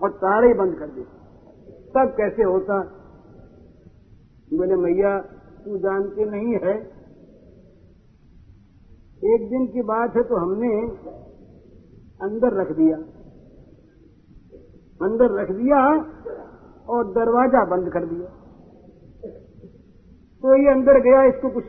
और 0.00 0.10
तारे 0.10 0.54
बंद 0.54 0.78
कर 0.78 0.86
देती 0.86 1.22
तब 1.94 2.14
कैसे 2.16 2.42
होता? 2.42 2.80
बोले 4.54 4.76
मैया, 4.76 5.18
तू 5.64 5.78
जानते 5.78 6.24
नहीं 6.24 6.54
है। 6.54 6.74
एक 9.34 9.48
दिन 9.50 9.66
की 9.66 9.82
बात 9.82 10.16
है 10.16 10.22
तो 10.22 10.36
हमने 10.36 10.70
अंदर 12.22 12.60
रख 12.60 12.72
दिया। 12.76 12.96
अंदर 15.00 15.40
रख 15.40 15.50
दिया 15.50 15.78
और 16.88 17.12
दरवाज़ा 17.12 17.64
बंद 17.64 17.92
कर 17.92 18.04
दिया। 18.06 18.26
तो 20.42 20.56
ये 20.62 20.70
अंदर 20.72 21.00
गया, 21.00 21.22
इसको 21.24 21.50
कुछ 21.50 21.64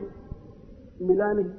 मिला 1.01 1.32
नहीं। 1.34 1.49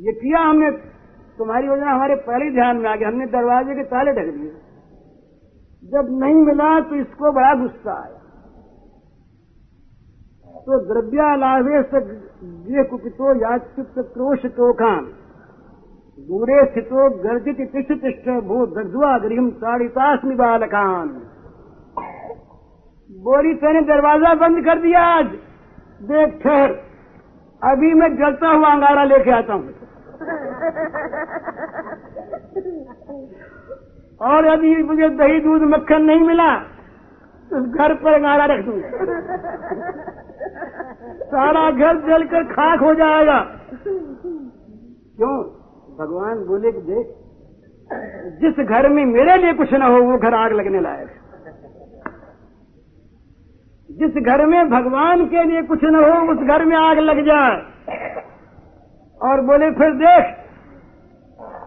ये 0.00 0.12
किया 0.12 0.40
हमने? 0.40 0.93
तुम्हारी 1.38 1.66
योजना 1.66 1.90
हमारे 1.90 2.14
पहले 2.24 2.50
ध्यान 2.52 2.76
में 2.76 2.88
आ 2.90 2.94
गया। 2.96 3.08
हमने 3.08 3.26
दरवाजे 3.28 3.74
के 3.74 3.84
ताले 3.84 4.12
ढक 4.12 4.28
दिए। 4.34 4.52
जब 5.82 6.12
नहीं 6.20 6.44
मिला 6.44 6.68
तो 6.80 6.94
इसको 6.96 7.32
बड़ा 7.32 7.54
गुस्सा 7.54 7.94
आया। 7.94 8.20
तो 10.66 10.78
द्रव्यालावेश 10.84 11.90
गृह 11.94 12.82
कुपितो 12.90 13.34
याचित 13.40 13.98
क्रोश 13.98 14.46
टोकान 14.56 15.04
दूरे 16.18 16.64
स्थितो 16.64 17.08
गर्जित 17.20 17.56
तिष्ठ 17.72 17.92
तिष्ठ 17.94 18.28
भू 18.44 18.64
दग्धुआ 18.68 19.12
गृह 19.18 19.48
ताड़ितास्मि 19.60 20.34
बालकान। 20.34 21.08
बोली, 23.10 23.54
तेने 23.54 23.80
दरवाज़ा 23.84 24.34
बंद 24.36 24.64
कर 24.64 24.80
दिया 24.80 25.00
आज। 25.10 25.26
देख 26.04 26.38
ठहर। 26.42 26.70
अभी 27.62 27.92
मैं 27.94 28.08
जलता 28.16 28.48
हुआ 28.48 28.70
अंगारा 28.72 29.04
लेके 29.04 29.30
आता 29.30 29.52
हूँ। 29.52 29.72
और 34.20 34.46
यदि 34.46 34.82
मुझे 34.82 35.08
दही 35.08 35.40
दूध 35.40 35.62
मक्खन 35.62 36.02
नहीं 36.02 36.20
मिला 36.20 36.56
तो 37.50 37.70
घर 37.70 37.94
पर 37.94 38.12
अंगारा 38.12 38.44
रख 38.44 38.64
दूँगा। 38.64 38.88
सारा 41.24 41.70
घर 41.70 42.06
जलकर 42.06 42.44
खाक 42.44 42.80
हो 42.80 42.94
जाएगा। 42.94 43.60
क्यों? 45.16 45.44
भगवान 45.98 46.44
बोले 46.44 46.72
कि 46.72 46.78
देख, 46.78 47.06
जिस 48.40 48.66
घर 48.66 48.88
में 48.88 49.04
मेरे 49.04 49.36
लिए 49.36 49.52
कुछ 49.52 49.72
न 49.72 49.82
हो, 49.82 49.98
वो 49.98 50.18
घर 50.18 50.34
आग 50.34 50.52
लगने 50.52 50.80
लायक 50.80 51.08
जिस 53.90 54.22
घर 54.22 54.46
में 54.46 54.70
भगवान 54.70 55.26
के 55.26 55.44
लिए 55.44 55.62
कुछ 55.62 55.84
न 55.84 55.94
हो, 55.94 56.32
उस 56.32 56.38
घर 56.38 56.64
में 56.64 56.76
आग 56.76 56.98
लग 56.98 57.20
जाए। 57.20 57.62
और 59.20 59.40
बोले, 59.42 59.70
फिर 59.72 59.92
देख, 59.96 60.24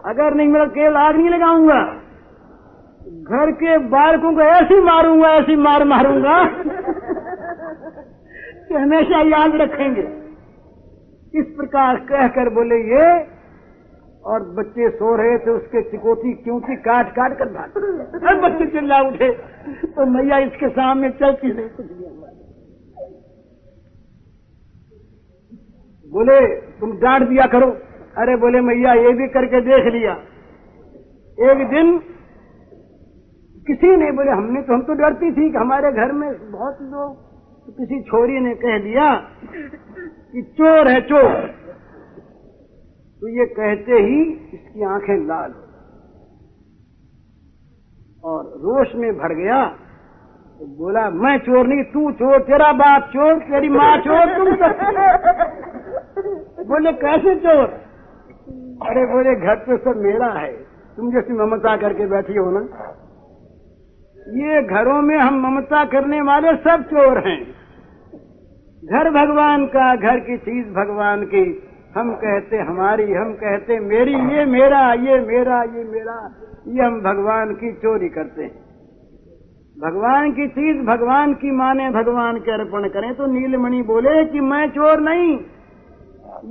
अगर 0.06 0.34
नहीं, 0.34 0.48
मेरा 0.48 0.64
केवल 0.74 0.96
आग 0.96 1.16
नहीं 1.16 1.30
लगाऊँगा, 1.30 1.80
घर 3.30 3.50
के 3.54 3.78
बालकों 3.88 4.32
को 4.34 4.42
ऐसी 4.42 4.80
मारूँगा, 4.82 5.28
ऐसी 5.34 5.56
मार 5.58 5.84
मारूँगा 5.86 6.36
कि 8.64 8.74
हमेशा 8.74 9.20
याद 9.28 9.56
रखेंगे। 9.56 10.06
इस 11.34 11.46
प्रकार 11.56 11.96
कहकर 12.06 12.48
बोले, 12.54 12.76
ये 12.90 13.08
और 14.24 14.42
बच्चे 14.54 14.88
सो 14.90 15.14
रहे 15.16 15.36
थे, 15.38 15.50
उसके 15.50 15.82
चिकोटी 15.82 16.32
क्योंकि 16.34 16.76
काट 16.82 17.12
काट 17.12 17.36
कर 17.38 17.48
भाग 17.50 18.40
बच्चे 18.42 18.66
चिल्ला 18.70 19.00
उठे 19.02 19.30
तो 19.88 20.06
मैया 20.08 20.38
इसके 20.40 20.68
सामने 20.70 21.10
चलती 21.20 21.52
नहीं। 21.52 21.68
कुछ 21.70 21.86
बोले, 26.12 26.40
तुम 26.80 26.92
डांट 26.98 27.28
दिया 27.28 27.46
करो। 27.46 27.70
अरे 28.18 28.36
बोले, 28.36 28.60
मैया, 28.60 28.92
ये 28.94 29.12
भी 29.12 29.26
करके 29.28 29.60
देख 29.60 29.92
लिया। 29.94 30.12
एक 31.38 31.66
दिन 31.68 31.98
किसी 33.66 33.96
ने 33.96 34.10
बोले, 34.12 34.30
हमने 34.30 34.62
तो 34.62 34.74
हम 34.74 34.82
तो 34.82 34.94
डरती 34.94 35.30
थी 35.32 35.50
कि 35.50 35.58
हमारे 35.58 35.92
घर 35.92 36.12
में 36.12 36.28
बहुत 36.52 36.78
लोग, 36.82 37.16
किसी 37.76 38.00
छोरी 38.02 38.40
ने 38.40 38.54
कह 38.54 38.78
दिया 38.78 39.14
कि 40.32 40.42
चोर 40.58 40.88
है 40.88 41.00
चोर। 41.00 41.34
तो 43.22 43.28
ये 43.28 43.46
कहते 43.46 43.98
ही 44.02 44.22
इसकी 44.54 44.84
आँखें 44.84 45.16
लाल 45.26 45.54
और 48.24 48.44
रोष 48.58 48.94
में 48.94 49.12
भर 49.12 49.34
गया। 49.34 49.60
तो 50.58 50.66
बोला, 50.66 51.10
मैं 51.10 51.38
चोर 51.38 51.66
नहीं, 51.66 51.82
तू 51.82 52.10
चोर, 52.10 52.38
तेरा 52.38 52.72
बाप 52.72 53.02
चोर, 53.02 53.34
तेरी 53.34 53.68
माँ 53.68 53.96
चोर, 53.96 54.26
तुम 54.36 54.50
बोले, 56.64 56.92
कैसे 56.92 57.34
चोर? 57.34 57.64
अरे 58.88 59.06
बोले 59.06 59.34
घर 59.34 59.54
तो 59.54 59.76
सब 59.76 60.00
मेरा 60.00 60.26
है। 60.26 60.52
तुम 60.96 61.12
जैसी 61.12 61.32
ममता 61.32 61.76
करके 61.76 62.06
बैठी 62.06 62.34
हो 62.34 62.50
ना। 62.50 62.60
ये 64.28 64.62
घरों 64.62 65.02
में 65.02 65.18
हम 65.18 65.46
ममता 65.46 65.84
करने 65.84 66.20
वाले 66.20 66.56
सब 66.56 66.82
चोर 66.82 67.28
हैं। 67.28 67.46
घर 68.84 69.10
भगवान 69.10 69.66
का, 69.66 69.96
घर 69.96 70.18
की 70.18 70.36
चीज़ 70.36 70.66
भगवान 70.66 71.22
की। 71.22 71.68
हम 71.96 72.14
कहते, 72.14 72.56
हमारी, 72.56 73.12
हम 73.12 73.32
कहते, 73.32 73.80
मेरी, 73.80 74.14
ये 74.14 74.44
मेरा 74.44 74.92
ये 74.92 75.20
मेरा 75.20 75.62
ये 75.62 75.84
मेरा। 75.84 76.34
ये 76.68 76.82
हम 76.82 77.00
भगवान 77.00 77.54
की 77.54 77.72
चोरी 77.72 78.08
करते 78.08 78.42
हैं। 78.42 78.67
भगवान 79.78 80.30
की 80.32 80.46
चीज़ 80.48 80.78
भगवान 80.86 81.32
की 81.34 81.50
माने 81.50 81.90
भगवान 81.90 82.38
के 82.38 82.50
अर्पण 82.50 82.88
करें 82.88 83.14
तो 83.14 83.26
नीलमणि 83.26 83.82
बोले 83.82 84.24
कि 84.24 84.40
मैं 84.40 84.70
चोर 84.70 85.00
नहीं। 85.00 85.36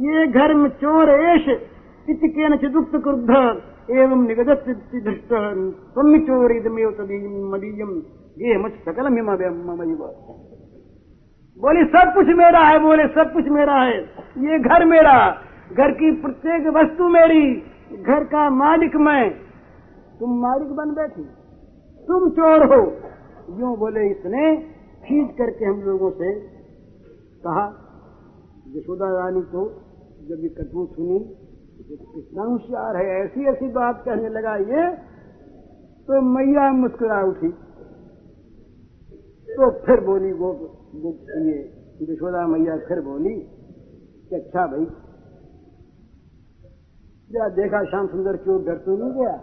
ये 0.04 0.28
घर 0.28 0.54
में 0.54 0.70
चोर 0.70 1.10
एश 1.10 1.48
न 2.10 2.58
चिदुक्त 2.58 2.92
क्रुद्ध, 2.96 3.30
एवं 3.90 4.22
निगदत 4.28 4.64
दृष्ट 4.96 5.34
तुम 5.96 6.18
चोर 6.20 6.52
इदमेव 6.52 6.92
तदीयम 6.92 7.92
ये 8.38 8.58
मच 8.58 8.72
सकल 8.86 9.10
बोले, 11.60 11.84
सब 11.84 12.14
कुछ 12.14 12.28
मेरा 12.28 12.60
है, 12.60 12.80
बोले, 12.80 13.08
सब 13.08 13.32
कुछ 13.34 13.46
मेरा 13.48 13.76
है। 13.76 13.98
ये 14.44 14.60
घर 14.60 14.86
मेरा, 14.86 15.16
घर 15.74 15.92
की 15.92 16.12
प्रत्येक 16.12 16.68
वस्तु 16.68 17.08
मेरी, 17.10 17.44
घर 18.04 18.24
का 18.24 18.50
मालिक 18.50 18.96
मैं। 18.96 19.30
तुम 20.20 20.38
मालिक 20.42 20.72
बन 20.72 20.94
बैठी, 20.94 21.24
तुम 22.08 22.30
चोर 22.30 22.66
हो। 22.74 22.82
यूँ 23.48 23.76
बोले 23.78 24.02
इसने, 24.10 24.46
खींच 25.04 25.30
करके 25.38 25.66
हम 25.66 25.82
लोगों 25.82 26.12
से 26.12 26.30
कहा, 27.44 27.66
यशोदा 28.76 29.08
रानी 29.10 29.42
को 29.52 29.62
जब 30.28 30.40
ये 30.44 30.50
कटू 30.58 30.86
सुनी 30.88 31.20
कितना 31.80 32.44
होशियार 32.44 32.98
है 32.98 33.06
ऐसी 33.18 33.46
ऐसी 33.50 33.68
बात 33.74 34.02
कहने 34.06 34.30
लगा 34.30 34.56
ये 34.68 34.84
तो 36.08 36.22
मैया 36.28 36.66
मुस्कुरा 36.74 37.20
उठी। 37.26 37.52
तो 39.50 39.70
फिर 39.86 40.00
बोली, 40.06 40.32
वो 40.34 40.50
ये 41.46 41.58
यशोदा 42.04 42.46
मैया 42.48 42.78
फिर 42.88 43.02
बोली 43.02 43.36
कि 44.30 44.36
अच्छा 44.36 44.66
भाई 44.68 44.86
देखा 47.56 47.84
श्याम 47.86 48.08
सुंदर 48.08 48.36
क्यों 48.44 48.58
डर 48.66 48.78
तो 48.86 48.98
नहीं 48.98 49.14
गया? 49.14 49.38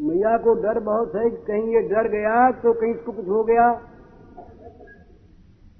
मैया 0.00 0.36
को 0.38 0.54
डर 0.62 0.78
बहुत 0.80 1.14
है 1.16 1.28
कहीं 1.46 1.74
ये 1.74 1.80
डर 1.88 2.08
गया 2.08 2.34
तो 2.60 2.72
कहीं 2.74 2.94
इसको 2.94 3.12
कुछ 3.12 3.26
हो 3.28 3.42
गया। 3.44 3.66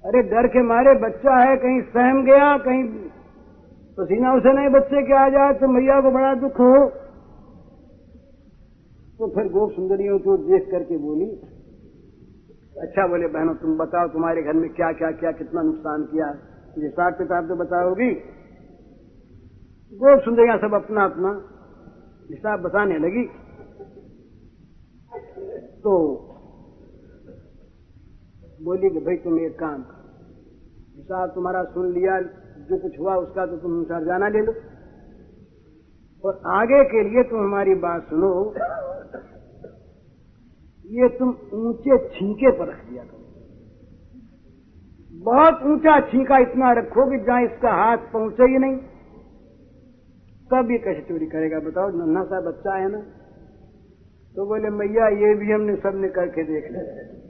अरे 0.03 0.21
डर 0.29 0.47
के 0.47 0.61
मारे 0.63 0.93
बच्चा 0.99 1.37
है, 1.37 1.55
कहीं 1.57 1.81
सहम 1.89 2.23
गया, 2.25 2.57
कहीं 2.57 2.83
पसीना 3.97 4.33
उसे 4.33 4.53
नहीं 4.53 4.69
बच्चे 4.69 5.01
के 5.03 5.13
आ 5.15 5.27
जाए 5.29 5.53
तो 5.53 5.67
मैया 5.67 5.99
को 6.01 6.11
बड़ा 6.11 6.33
दुख 6.35 6.59
हो। 6.59 6.75
तो 9.19 9.27
फिर 9.27 9.51
गोप 9.53 9.71
सुंदरियों 9.71 10.19
को 10.19 10.37
देख 10.43 10.69
करके 10.71 10.97
बोली 10.97 11.29
अच्छा 12.81 13.07
बोले 13.07 13.27
बहनों, 13.27 13.53
तुम 13.55 13.77
बताओ 13.77 14.07
तुम्हारे 14.07 14.41
घर 14.43 14.53
में 14.53 14.69
क्या 14.73 14.91
क्या 14.93 15.11
क्या 15.17 15.31
कितना 15.31 15.61
नुकसान 15.61 16.03
किया? 16.03 16.27
हिसाब 16.77 17.13
किताब 17.13 17.47
तो 17.47 17.55
बताओगी? 17.55 18.11
गोप 19.91 20.21
सुंदरिया 20.21 20.57
सब 20.57 20.73
अपना 20.75 21.03
अपना 21.05 21.31
हिसाब 22.29 22.61
बताने 22.61 22.97
लगी। 22.99 23.23
तो 25.83 25.93
बोली 28.63 28.89
कि 28.89 28.99
भाई 28.99 29.15
तुम 29.15 29.39
एक 29.39 29.53
काम 29.59 29.83
हिसाब 30.97 31.29
तुम्हारा 31.29 31.63
सुन 31.63 31.91
लिया, 31.93 32.19
जो 32.21 32.77
कुछ 32.77 32.99
हुआ 32.99 33.15
उसका 33.15 33.45
तो 33.45 33.57
तुम 33.57 33.71
अनुसार 33.71 34.03
जाना 34.03 34.27
ले 34.27 34.41
लो। 34.41 34.53
और 36.23 36.41
आगे 36.45 36.83
के 36.83 37.03
लिए 37.03 37.23
तुम 37.23 37.39
हमारी 37.39 37.75
बात 37.75 38.03
सुनो। 38.03 38.53
ये 40.85 41.07
तुम 41.09 41.29
ऊँचे 41.53 41.97
छींके 42.09 42.51
पर 42.51 42.67
रख 42.67 42.83
दिया 42.89 43.03
करो। 43.03 43.19
बहुत 45.23 45.63
ऊँचा 45.63 45.99
छींका 45.99 46.37
इतना 46.37 46.71
रखो 46.71 47.09
कि 47.11 47.17
जहाँ 47.25 47.41
इसका 47.43 47.71
हाथ 47.73 47.97
पहुँचे 48.13 48.43
ही 48.43 48.57
नहीं। 48.57 48.77
तब 50.51 50.71
ये 50.71 50.77
कैसे 50.77 51.01
चोरी 51.01 51.25
करेगा, 51.25 51.59
बताओ, 51.59 51.89
नन्हा 51.89 52.23
सा 52.23 52.39
बच्चा 52.41 52.75
है 52.75 52.91
ना। 52.91 53.01
तो 54.35 54.45
बोले, 54.45 54.69
मैया, 54.69 55.07
ये 55.07 55.35
भी 55.35 55.51
हमने 55.51 55.75
सबने 55.75 56.09
करके 56.09 56.43
देख 56.43 56.71
लिया 56.71 57.21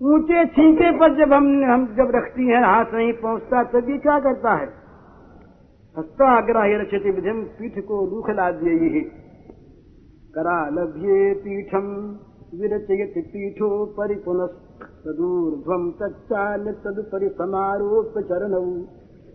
ऊँचे 0.00 0.46
छींके 0.46 0.98
पर 0.98 1.16
जब 1.16 1.32
हम 1.32 1.64
हम 1.64 1.96
जब 1.96 2.12
रखती 2.14 2.46
हैं, 2.46 2.64
हाथ 2.64 2.94
नहीं 2.94 3.12
पहुँचता 3.12 3.64
तब 3.64 3.90
ये 3.90 3.98
क्या 3.98 4.20
करता 4.20 4.54
है? 4.54 4.80
हस्ता 5.96 6.30
आग्रह 6.30 6.80
रचती 6.80 7.10
विधिम 7.10 7.42
पीठ 7.58 7.84
को 7.84 8.06
रूख 8.06 8.30
ला 8.30 8.50
दिए 8.50 8.78
ही 8.78 9.10
करा 10.34 10.68
लभ्ये 10.68 11.34
पीठम 11.34 12.18
विरचयत 12.54 13.14
पीठो 13.32 13.86
परिपुनस्तदूर्ध्वम 13.98 15.90
तच्चाल 16.00 16.72
तदुपरि 16.84 17.28
समारोप 17.38 18.18
चरण 18.28 18.84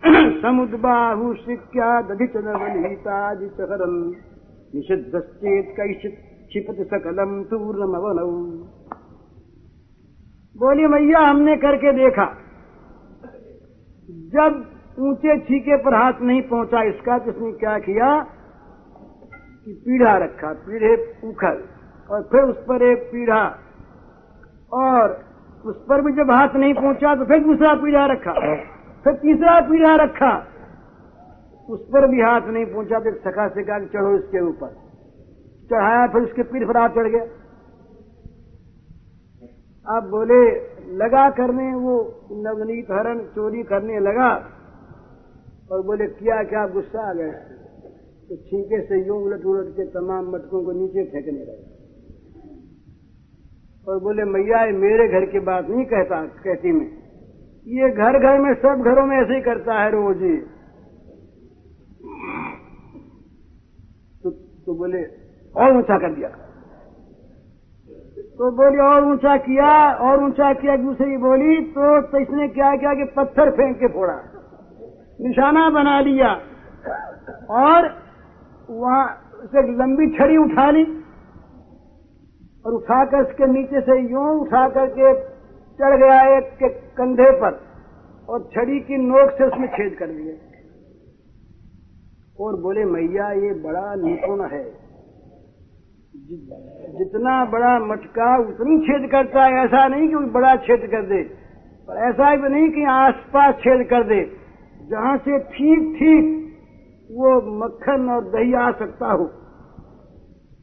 समुद्बाहु 0.42 1.34
शिक्यादधिचनवनीतादिचहरम 1.36 3.96
निषिद्धश्चेत 3.96 4.35
कैश्चित 4.78 6.18
क्षिपत 6.50 6.88
सकलम 6.88 7.44
तूर्णमवनौ। 7.44 8.28
बोली 10.56 10.88
मैया, 10.88 11.20
हमने 11.20 11.58
करके 11.58 11.92
देखा। 11.92 12.26
जब 14.10 14.66
ऊँचे 15.00 15.40
छीके 15.40 15.78
पर 15.78 15.94
हाथ 15.94 16.14
नहीं 16.22 16.42
पहुँचा, 16.42 16.82
इसका 16.84 17.18
तो 17.18 17.32
उसने 17.32 17.52
क्या 17.52 17.80
किया? 17.80 18.28
कि 19.66 19.74
पीढ़ा 19.74 20.18
रखा, 20.18 20.54
पीढ़े 20.54 21.14
उखल, 21.24 21.64
और 22.10 22.22
फिर 22.22 22.42
उस 22.42 22.58
पर 22.58 22.84
एक 22.84 22.98
पीढ़ा। 22.98 23.60
और 24.74 25.26
उस 25.66 25.86
पर 25.90 26.02
भी 26.02 26.14
जब 26.14 26.32
हाथ 26.32 26.56
नहीं 26.56 26.74
पहुँचा 26.74 27.16
तो 27.16 27.26
फिर 27.26 27.40
दूसरा 27.40 27.74
पीढ़ा 27.74 28.06
रखा, 28.06 28.34
फिर 29.04 29.14
तीसरा 29.14 29.62
पीढ़ा 29.62 29.96
रखा। 29.96 30.48
उस 31.70 31.82
पर 31.90 32.08
भी 32.08 32.22
हाथ 32.22 32.48
नहीं 32.50 32.66
पहुँचा 32.66 33.00
तो 33.00 33.12
सखा 33.22 33.48
से 33.48 33.64
कहा 33.64 33.78
चढ़ो 33.88 34.12
इसके 34.18 34.42
ऊपर। 34.42 34.74
चढ़ाया, 35.70 36.08
फिर 36.08 36.22
उसके 36.22 36.44
पीठ 36.44 36.64
पर 36.68 36.78
हाथ 36.78 36.90
चढ़ 36.90 37.08
गया। 37.08 37.26
अब 39.88 40.10
बोले, 40.10 40.40
लगा 40.96 41.30
करने, 41.30 41.66
वो 41.76 41.96
नवनीत 42.44 42.92
हरण 42.92 43.20
चोरी 43.36 43.64
करने 43.64 44.00
लगा। 44.00 44.30
और 45.72 45.82
बोले, 45.82 46.08
किया 46.14 46.44
क्या 46.44 46.66
गुस्सा 46.68 47.10
आ 47.10 47.14
गया 47.14 47.32
तो 48.30 48.36
छींके 48.36 48.82
से 48.82 48.98
यूँ 49.08 49.18
उलट 49.24 49.46
उलट 49.46 49.68
के 49.72 49.86
तमाम 49.92 50.30
मटकों 50.30 50.64
को 50.66 50.72
नीचे 50.72 51.04
फेंकने 51.06 51.40
लगा। 51.42 51.58
और 53.88 54.00
बोले, 54.00 54.24
मैया 54.26 54.66
मेरे 54.78 55.08
घर 55.10 55.26
की 55.26 55.40
बात 55.46 55.68
नहीं 55.70 55.86
कहता, 55.86 56.26
कहती 56.44 56.72
मैं। 56.72 56.90
ये 57.68 57.90
घर 57.90 58.18
घर 58.20 58.40
में, 58.40 58.54
सब 58.56 58.84
घरों 58.84 59.06
में 59.06 59.18
ऐसे 59.18 59.34
ही 59.34 59.42
करता 59.42 59.74
है 59.74 59.90
रोज। 59.92 60.24
तो, 64.24 64.30
तो 64.66 64.76
बोले 64.76 65.04
और 65.56 65.78
ऊँचा 65.78 65.98
कर 65.98 66.14
दिया। 66.14 66.30
तो 68.38 68.52
बोली 68.52 68.78
और 68.78 69.06
ऊँचा 69.06 69.38
किया 69.38 69.94
और 69.94 70.24
ऊँचा 70.24 70.54
किया 70.54 70.76
दूसरी 70.76 71.18
बोली 71.18 71.62
तो, 71.62 72.02
तो 72.02 72.18
इसने 72.18 72.48
क्या 72.48 72.76
किया 72.76 72.94
कि 72.94 73.04
पत्थर 73.04 73.52
फेंक 73.52 73.80
के 73.80 73.88
फोड़ा। 73.88 74.20
निशाना 75.22 75.70
बना 75.70 76.00
लिया। 76.00 76.42
और 77.50 77.98
वहाँ 78.70 79.32
से 79.44 79.78
लंबी 79.78 80.18
छड़ी 80.18 80.38
उठा 80.38 80.72
ली। 80.72 81.02
और 82.66 82.74
उठाकर 82.74 83.18
उसके 83.18 83.48
नीचे 83.48 83.82
से 83.82 84.12
यूँ 84.12 84.30
उठा 84.40 84.70
करके 84.70 85.14
चढ़ 85.80 85.98
गया 85.98 86.38
एक 86.38 86.44
के 86.44 86.70
कंधे 86.70 87.32
पर 87.32 87.62
और 88.30 88.50
छड़ी 88.56 88.80
की 88.80 88.98
नोक 88.98 89.32
से 89.32 89.44
उसमें 89.44 89.68
छेद 89.68 89.98
कर 90.00 90.08
दिए 90.08 90.45
और 92.40 92.56
बोले, 92.62 92.84
मैया, 92.86 93.32
ये 93.34 93.54
बड़ा 93.62 93.96
निपुण 93.96 94.42
है। 94.48 94.64
जितना 96.98 97.34
बड़ा 97.46 97.78
मटका, 97.82 98.28
उतनी 98.40 98.78
छेद 98.80 99.10
करता 99.12 99.44
है। 99.44 99.64
ऐसा 99.64 99.88
नहीं 99.88 100.08
कि 100.10 100.16
बड़ा 100.32 100.56
छेद 100.58 100.88
कर 100.92 101.02
दे, 101.06 101.22
पर 101.88 101.98
ऐसा 102.04 102.36
भी 102.36 102.50
नहीं 102.50 102.70
कि 102.72 102.84
आसपास 102.92 103.56
छेद 103.56 103.86
कर 103.90 104.04
दे। 104.04 104.22
जहाँ 104.90 105.18
से 105.18 105.40
ठीक 105.50 105.94
ठीक 105.96 106.34
वो 107.10 107.30
मक्खन 107.58 108.10
और 108.10 108.24
दही 108.30 108.54
आ 108.54 108.72
सकता 108.72 109.12
हो। 109.12 109.26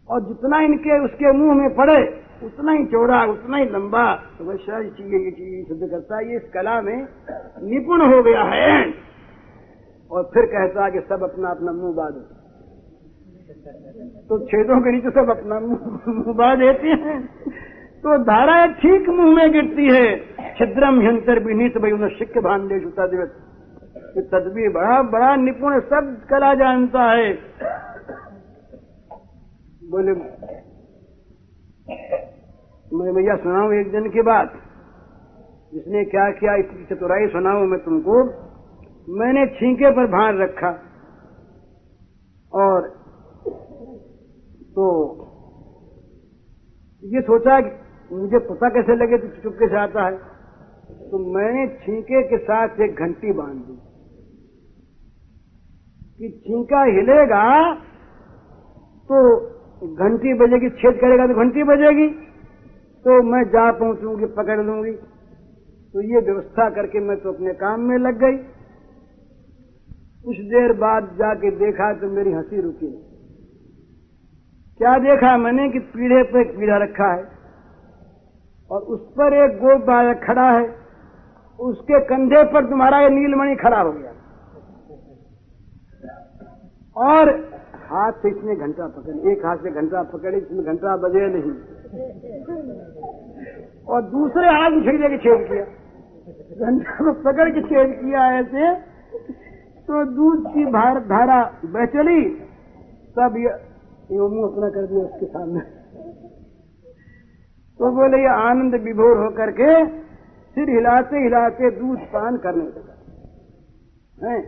और 0.08 0.20
जितना 0.20 0.60
इनके 0.60 0.98
उसके 1.04 1.32
मुँह 1.32 1.54
में 1.54 1.74
पड़े, 1.74 2.00
उतना 2.44 2.72
ही 2.72 2.84
चौड़ा, 2.86 3.24
उतना 3.24 3.56
ही 3.56 3.64
लंबा। 3.64 4.04
तो 4.38 4.56
चीज़ें 4.56 5.18
ये 5.20 5.30
चीज़ 5.30 5.68
सिद्ध 5.68 5.90
करता 5.90 6.16
है, 6.16 6.30
ये 6.30 6.36
इस 6.36 6.50
कला 6.54 6.80
में 6.80 6.96
निपुण 7.62 8.00
हो 8.14 8.22
गया 8.22 8.42
है। 8.44 9.11
और 10.12 10.22
फिर 10.34 10.46
कहता 10.46 10.88
कि 10.90 11.00
सब 11.00 11.22
अपना 11.22 11.50
अपना 11.50 11.72
मुँह 11.72 11.92
बांधो 11.94 12.20
तो 14.28 14.38
छेदों 14.46 14.80
के 14.80 14.92
नीचे 14.92 15.10
सब 15.10 15.30
अपना 15.30 15.60
मुँह 15.60 16.32
बाँध 16.34 16.58
देते 16.58 16.88
हैं। 17.02 17.18
तो 18.02 18.16
धारा 18.24 18.56
ठीक 18.74 19.08
मुँह 19.08 19.34
में 19.36 19.52
गिरती 19.52 19.86
है। 19.86 20.06
छिद्रम 20.58 21.00
हिंतर 21.00 21.38
विनीत 21.44 21.78
भाई 21.78 21.92
उन्हें 21.92 22.08
सिक्ख 22.18 22.38
भान 22.38 22.68
जुता 22.70 23.06
दिवस। 23.06 23.30
तदबीर 24.32 24.70
बड़ा 24.70 24.96
बड़ा 25.10 25.34
निपुण 25.36 25.78
सब 25.82 26.08
कला 26.30 26.52
जानता 26.54 27.02
है। 27.10 27.28
बोले 29.90 30.12
मैं 32.92 33.12
भैया 33.14 33.36
सुनाऊ 33.36 33.72
एक 33.72 33.90
दिन 33.92 34.08
की 34.10 34.22
बात। 34.22 34.52
जिसने 35.72 36.04
क्या 36.04 36.30
किया, 36.30 36.54
इसकी 36.56 36.84
चतुराई 36.84 37.26
सुनाऊ 37.28 37.60
मैं 37.66 37.78
तुमको। 37.80 38.16
मैंने 39.08 39.46
छींके 39.54 39.90
पर 39.90 40.06
भार 40.10 40.36
रखा 40.36 40.68
और 42.52 42.88
तो 44.76 44.88
ये 47.02 47.20
सोचा 47.20 47.60
कि 47.60 48.14
मुझे 48.14 48.38
पता 48.48 48.68
कैसे 48.68 48.96
लगे 48.96 49.18
तो 49.18 49.28
चुपके 49.42 49.68
से 49.68 49.76
आता 49.76 50.04
है 50.06 50.16
तो 51.10 51.18
मैंने 51.34 51.66
छींके 51.78 52.22
के 52.28 52.38
साथ 52.38 52.80
एक 52.80 53.00
घंटी 53.00 53.32
बाँध 53.32 53.56
दी 53.56 53.76
कि 56.18 56.28
छींका 56.38 56.82
हिलेगा 56.84 57.44
तो 59.08 59.18
घंटी 59.82 60.34
बजेगी, 60.34 60.68
छेद 60.70 60.98
करेगा 61.00 61.26
तो 61.26 61.34
घंटी 61.34 61.62
बजेगी 61.64 62.08
तो 63.04 63.22
मैं 63.22 63.42
जा 63.50 63.70
पहुंचूँगी, 63.72 64.26
पकड़ 64.34 64.60
लूँगी। 64.60 64.92
तो 65.94 66.02
ये 66.02 66.20
व्यवस्था 66.20 66.68
करके 66.70 67.00
मैं 67.00 67.16
तो 67.20 67.32
अपने 67.32 67.52
काम 67.54 67.80
में 67.80 67.96
लग 67.98 68.18
गई। 68.18 68.36
कुछ 70.24 70.36
देर 70.48 70.72
बाद 70.78 71.08
जाके 71.18 71.50
देखा 71.58 71.92
तो 71.92 72.08
मेरी 72.10 72.32
हँसी 72.32 72.60
रुकी 72.60 72.86
नहीं। 72.86 73.00
क्या 74.80 74.96
देखा 74.98 75.36
मैंने 75.36 75.68
कि 75.68 75.78
पीढ़े 75.92 76.22
पर 76.22 76.40
एक 76.40 76.50
पीढ़ा 76.56 76.76
रखा 76.76 77.08
है 77.12 77.24
और 78.70 78.80
उस 78.88 79.00
पर 79.12 79.34
एक 79.34 79.56
गोप 79.58 79.80
बालक 79.86 80.20
खड़ा 80.24 80.48
है, 80.50 80.64
उसके 81.58 82.00
कंधे 82.06 82.42
पर 82.52 82.68
तुम्हारा 82.70 83.00
ये 83.00 83.08
नीलमणि 83.10 83.56
खड़ा 83.56 83.80
हो 83.80 83.92
गया। 83.92 84.12
और 87.02 87.30
हाथ 87.84 88.12
से 88.12 88.30
इसने 88.30 88.54
घंटा 88.56 88.86
पकड़, 88.88 89.16
एक 89.32 89.44
हाथ 89.46 89.56
से 89.56 89.70
घंटा 89.72 90.02
पकड़े, 90.12 90.38
इसमें 90.38 90.64
घंटा 90.64 90.96
बजे 90.98 91.26
नहीं। 91.28 91.52
और 93.86 94.02
दूसरे 94.10 94.46
हाथ 94.50 94.70
में 94.70 94.82
छड़ी 94.84 95.18
छेद 95.18 95.46
किया। 95.48 95.64
घंटा 96.66 96.96
को 96.96 97.12
पकड़ 97.22 97.50
के 97.50 97.62
छेद 97.62 97.94
किया 98.00 98.22
ऐसे 98.38 98.70
तो 99.82 100.04
दूध 100.04 100.54
की 100.54 100.64
भार 100.64 100.98
धारा 100.98 101.60
बह 101.64 101.84
चली 101.84 102.34
सब 103.12 103.34
ये 103.36 104.18
मुँह 104.18 104.52
अपना 104.52 104.68
कर 104.68 104.86
दिया 104.86 105.04
उसके 105.04 105.26
सामने। 105.26 105.60
तो 107.78 107.90
बोले, 107.92 108.18
ये 108.18 108.26
आनंद 108.26 108.74
विभोर 108.74 109.18
होकर 109.18 109.50
के 109.50 109.86
सिर 110.54 110.70
हिलाते 110.70 111.16
हिलाते 111.16 111.70
दूध 111.70 111.98
पान 111.98 112.36
करने 112.36 112.64
लगा। 112.64 112.92
है? 114.28 114.42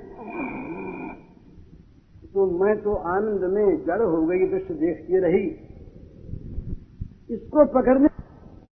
तो 2.34 2.64
मैं 2.64 2.82
तो 2.82 2.94
आनंद 2.94 3.44
में 3.52 3.84
जड़ 3.84 4.02
हो 4.02 4.26
गई 4.26 4.38
दृश्य 4.38 4.74
देखती 4.74 5.18
रही। 5.18 5.46
इसको 7.34 7.64
पकड़ने 7.64 8.08